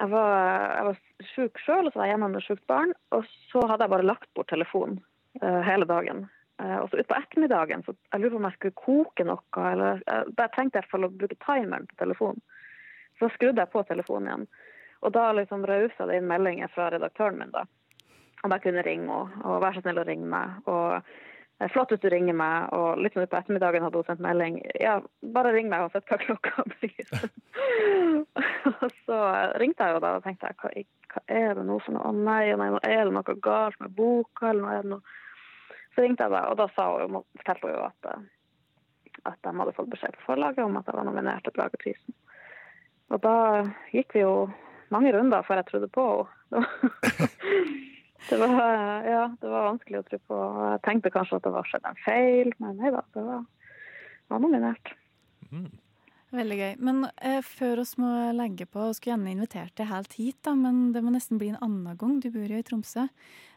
[0.01, 0.35] jeg var,
[0.75, 0.99] jeg var
[1.33, 2.93] sjuk sjøl, og så var jeg hjemme med sjukt barn.
[3.15, 5.01] Og så hadde jeg bare lagt bort telefonen
[5.43, 6.25] uh, hele dagen.
[6.61, 9.67] Uh, og så utpå ettermiddagen så jeg lurer på om jeg skulle koke noe.
[9.71, 12.43] eller uh, tenkte jeg i hvert fall å bruke timeren på telefonen.
[13.21, 14.47] Så skrudde jeg på telefonen igjen.
[15.01, 17.53] Og da liksom rausa det inn meldinger fra redaktøren min.
[17.53, 17.65] da.
[18.41, 20.57] Om jeg kunne ringe og, og være så snill å ringe meg.
[20.69, 21.11] Og eh,
[21.69, 22.71] flott hvis du ringer meg.
[22.75, 24.59] Og litt sånn utpå ettermiddagen hadde hun sendt melding.
[24.81, 24.97] Ja,
[25.35, 27.11] bare ring meg uansett hva klokka blir.
[28.71, 29.19] og så
[29.61, 30.71] ringte jeg jo da og tenkte jeg, hva,
[31.13, 32.09] hva er det nå for noe?
[32.09, 34.49] Å nei, nei, nå er det noe galt med boka?
[34.49, 35.17] eller noe, er det noe?
[35.91, 39.55] Så ringte jeg da, og da sa hun, fortalte hun jo at, eh, at de
[39.59, 42.15] hadde fått beskjed på forlaget om at jeg var nominert til Brageprisen.
[43.11, 43.37] Og da
[43.91, 44.35] gikk vi jo
[44.91, 46.05] mange runder før jeg trodde på
[46.55, 46.67] henne.
[48.29, 50.39] Det var, ja, det var vanskelig å tro på.
[50.71, 53.45] Jeg tenkte kanskje at det var skjedd en feil, men nei da, det var,
[54.31, 54.91] var nominert.
[56.31, 56.73] Veldig gøy.
[56.79, 58.07] Men eh, før oss må
[58.37, 61.59] legge på, skulle gjerne invitert deg helt hit, da, men det må nesten bli en
[61.65, 62.19] annen gang.
[62.23, 63.07] Du bor jo i Tromsø.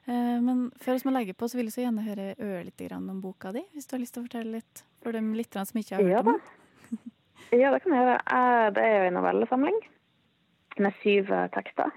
[0.09, 3.07] Eh, men før oss må legge på, så vil jeg så gjerne høre ørlite grann
[3.13, 5.79] om boka di, hvis du har lyst til å fortelle litt for dem litt som
[5.81, 6.45] ikke har hørt Ja om den.
[7.55, 8.19] Ja, det kan jeg gjøre.
[8.27, 9.79] Eh, Det er jo en novellesamling
[10.83, 11.95] med syv eh, tekster.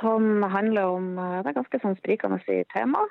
[0.00, 3.04] Som handler om eh, Det er ganske sånn sprikende i tema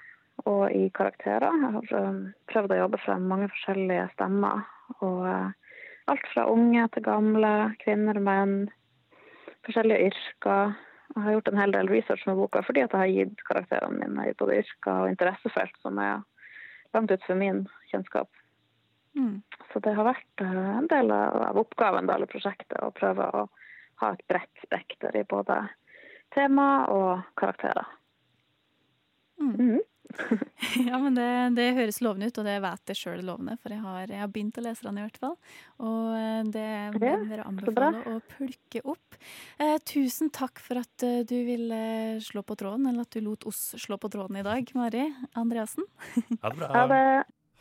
[0.45, 1.49] og i karakterer.
[1.49, 2.17] Jeg har
[2.51, 4.67] prøvd å jobbe frem mange forskjellige stemmer.
[5.01, 5.77] Og eh,
[6.13, 8.57] alt fra unge til gamle, kvinner, menn,
[9.65, 10.75] forskjellige yrker.
[11.15, 14.27] Jeg har gjort en hel del research med boka fordi jeg har gitt karakterene mine
[14.29, 16.21] i både yrker og interessefelt som er
[16.95, 18.29] langt utenfor min kjennskap.
[19.17, 19.41] Mm.
[19.71, 23.47] Så det har vært eh, en del av av oppgaven eller prosjektet å prøve å
[24.03, 25.63] ha et bredt spekter i både
[26.36, 27.93] tema og karakterer.
[29.41, 29.78] Mhm.
[30.88, 33.73] Ja, men det, det høres lovende ut, og det vet jeg sjøl er lovende, for
[33.73, 35.36] jeg har, jeg har begynt å lese den i hvert fall.
[35.84, 39.17] Og eh, det vil dere anbefale å plukke opp.
[39.59, 41.82] Eh, tusen takk for at eh, du ville
[42.23, 45.07] slå på tråden, eller at du lot oss slå på tråden i dag, Mari
[45.38, 45.88] Andreassen.
[46.41, 46.71] Ha det bra.
[46.73, 47.05] Ha det.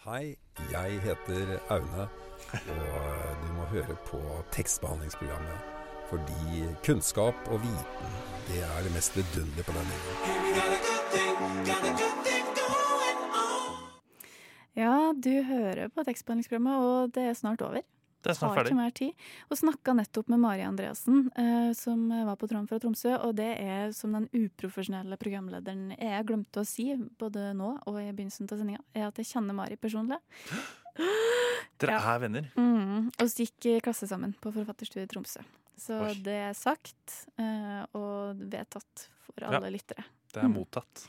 [0.06, 0.24] Hei,
[0.70, 4.20] jeg heter Aune, og du må høre på
[4.54, 5.75] tekstbehandlingsprogrammet.
[6.10, 8.14] Fordi kunnskap og viten,
[8.46, 10.36] det er det mest vidunderlige på denne jorden.
[14.76, 17.80] Ja, du hører på tekstbehandlingsprogrammet, og det er snart over.
[18.26, 18.74] Det er snart ferdig.
[18.74, 19.26] Har ikke mer tid.
[19.50, 23.14] Og snakka nettopp med Mari Andreassen, eh, som var på tråden fra Tromsø.
[23.22, 28.10] Og det er som den uprofesjonelle programlederen jeg glemte å si, både nå og i
[28.10, 30.18] begynnelsen av sendinga, er at jeg kjenner Mari personlig.
[31.80, 32.50] Dere er venner.
[32.56, 35.44] Mm, og så gikk i klasse sammen på Forfatterstudiet i Tromsø.
[35.78, 36.14] Så Oi.
[36.24, 39.70] det er sagt eh, og vedtatt for alle Ja.
[39.76, 40.04] lyttere.
[40.32, 40.54] Det er Mm.
[40.56, 41.06] mottatt.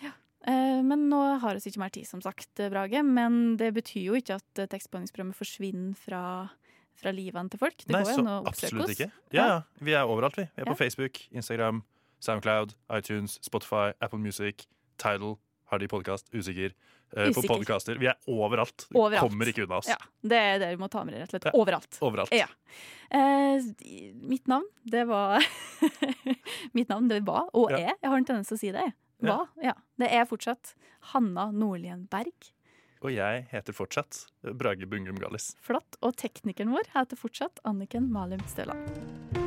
[0.47, 3.03] Eh, Men nå har vi ikke mer tid, som sagt, Brage.
[3.03, 6.49] Men det betyr jo ikke at eh, tekstbehandlingsprogrammet forsvinner fra,
[6.95, 7.78] fra livene til folk.
[7.78, 8.89] Det Nei, går jo å oppsøke oss.
[8.99, 9.11] ikke.
[9.34, 9.61] Ja, ja.
[9.82, 10.43] Vi er overalt, vi.
[10.55, 10.74] Vi er Ja.
[10.74, 11.84] på Facebook, Instagram,
[12.20, 14.65] Soundcloud, iTunes, Spotify, Apple Music,
[14.97, 15.38] Tidal,
[15.72, 16.74] har de podkast, usikker.
[17.11, 17.34] Usikker.
[17.36, 17.95] på podkaster.
[18.01, 18.88] Vi er overalt.
[18.91, 19.24] Overalt.
[19.24, 19.88] kommer ikke unna oss.
[19.88, 19.97] Ja,
[20.28, 21.47] det er det vi må ta med dere, rett og slett.
[21.47, 21.53] Ja.
[21.61, 21.99] Overalt.
[22.03, 22.36] Overalt.
[22.36, 22.49] Ja.
[23.09, 23.70] Eh,
[24.28, 25.39] mitt navn, det var
[26.76, 28.89] Mitt navn, det var, og er, jeg har en tendens til å si det,
[29.24, 29.74] var, ja.
[29.97, 30.76] Det er fortsatt
[31.13, 32.51] Hanna Nordlien Berg.
[33.05, 34.26] Og jeg heter fortsatt
[34.57, 35.53] Brage Bungum Gallis.
[35.63, 35.99] Flott.
[36.01, 39.47] Og teknikeren vår heter fortsatt Anniken Malum Støland.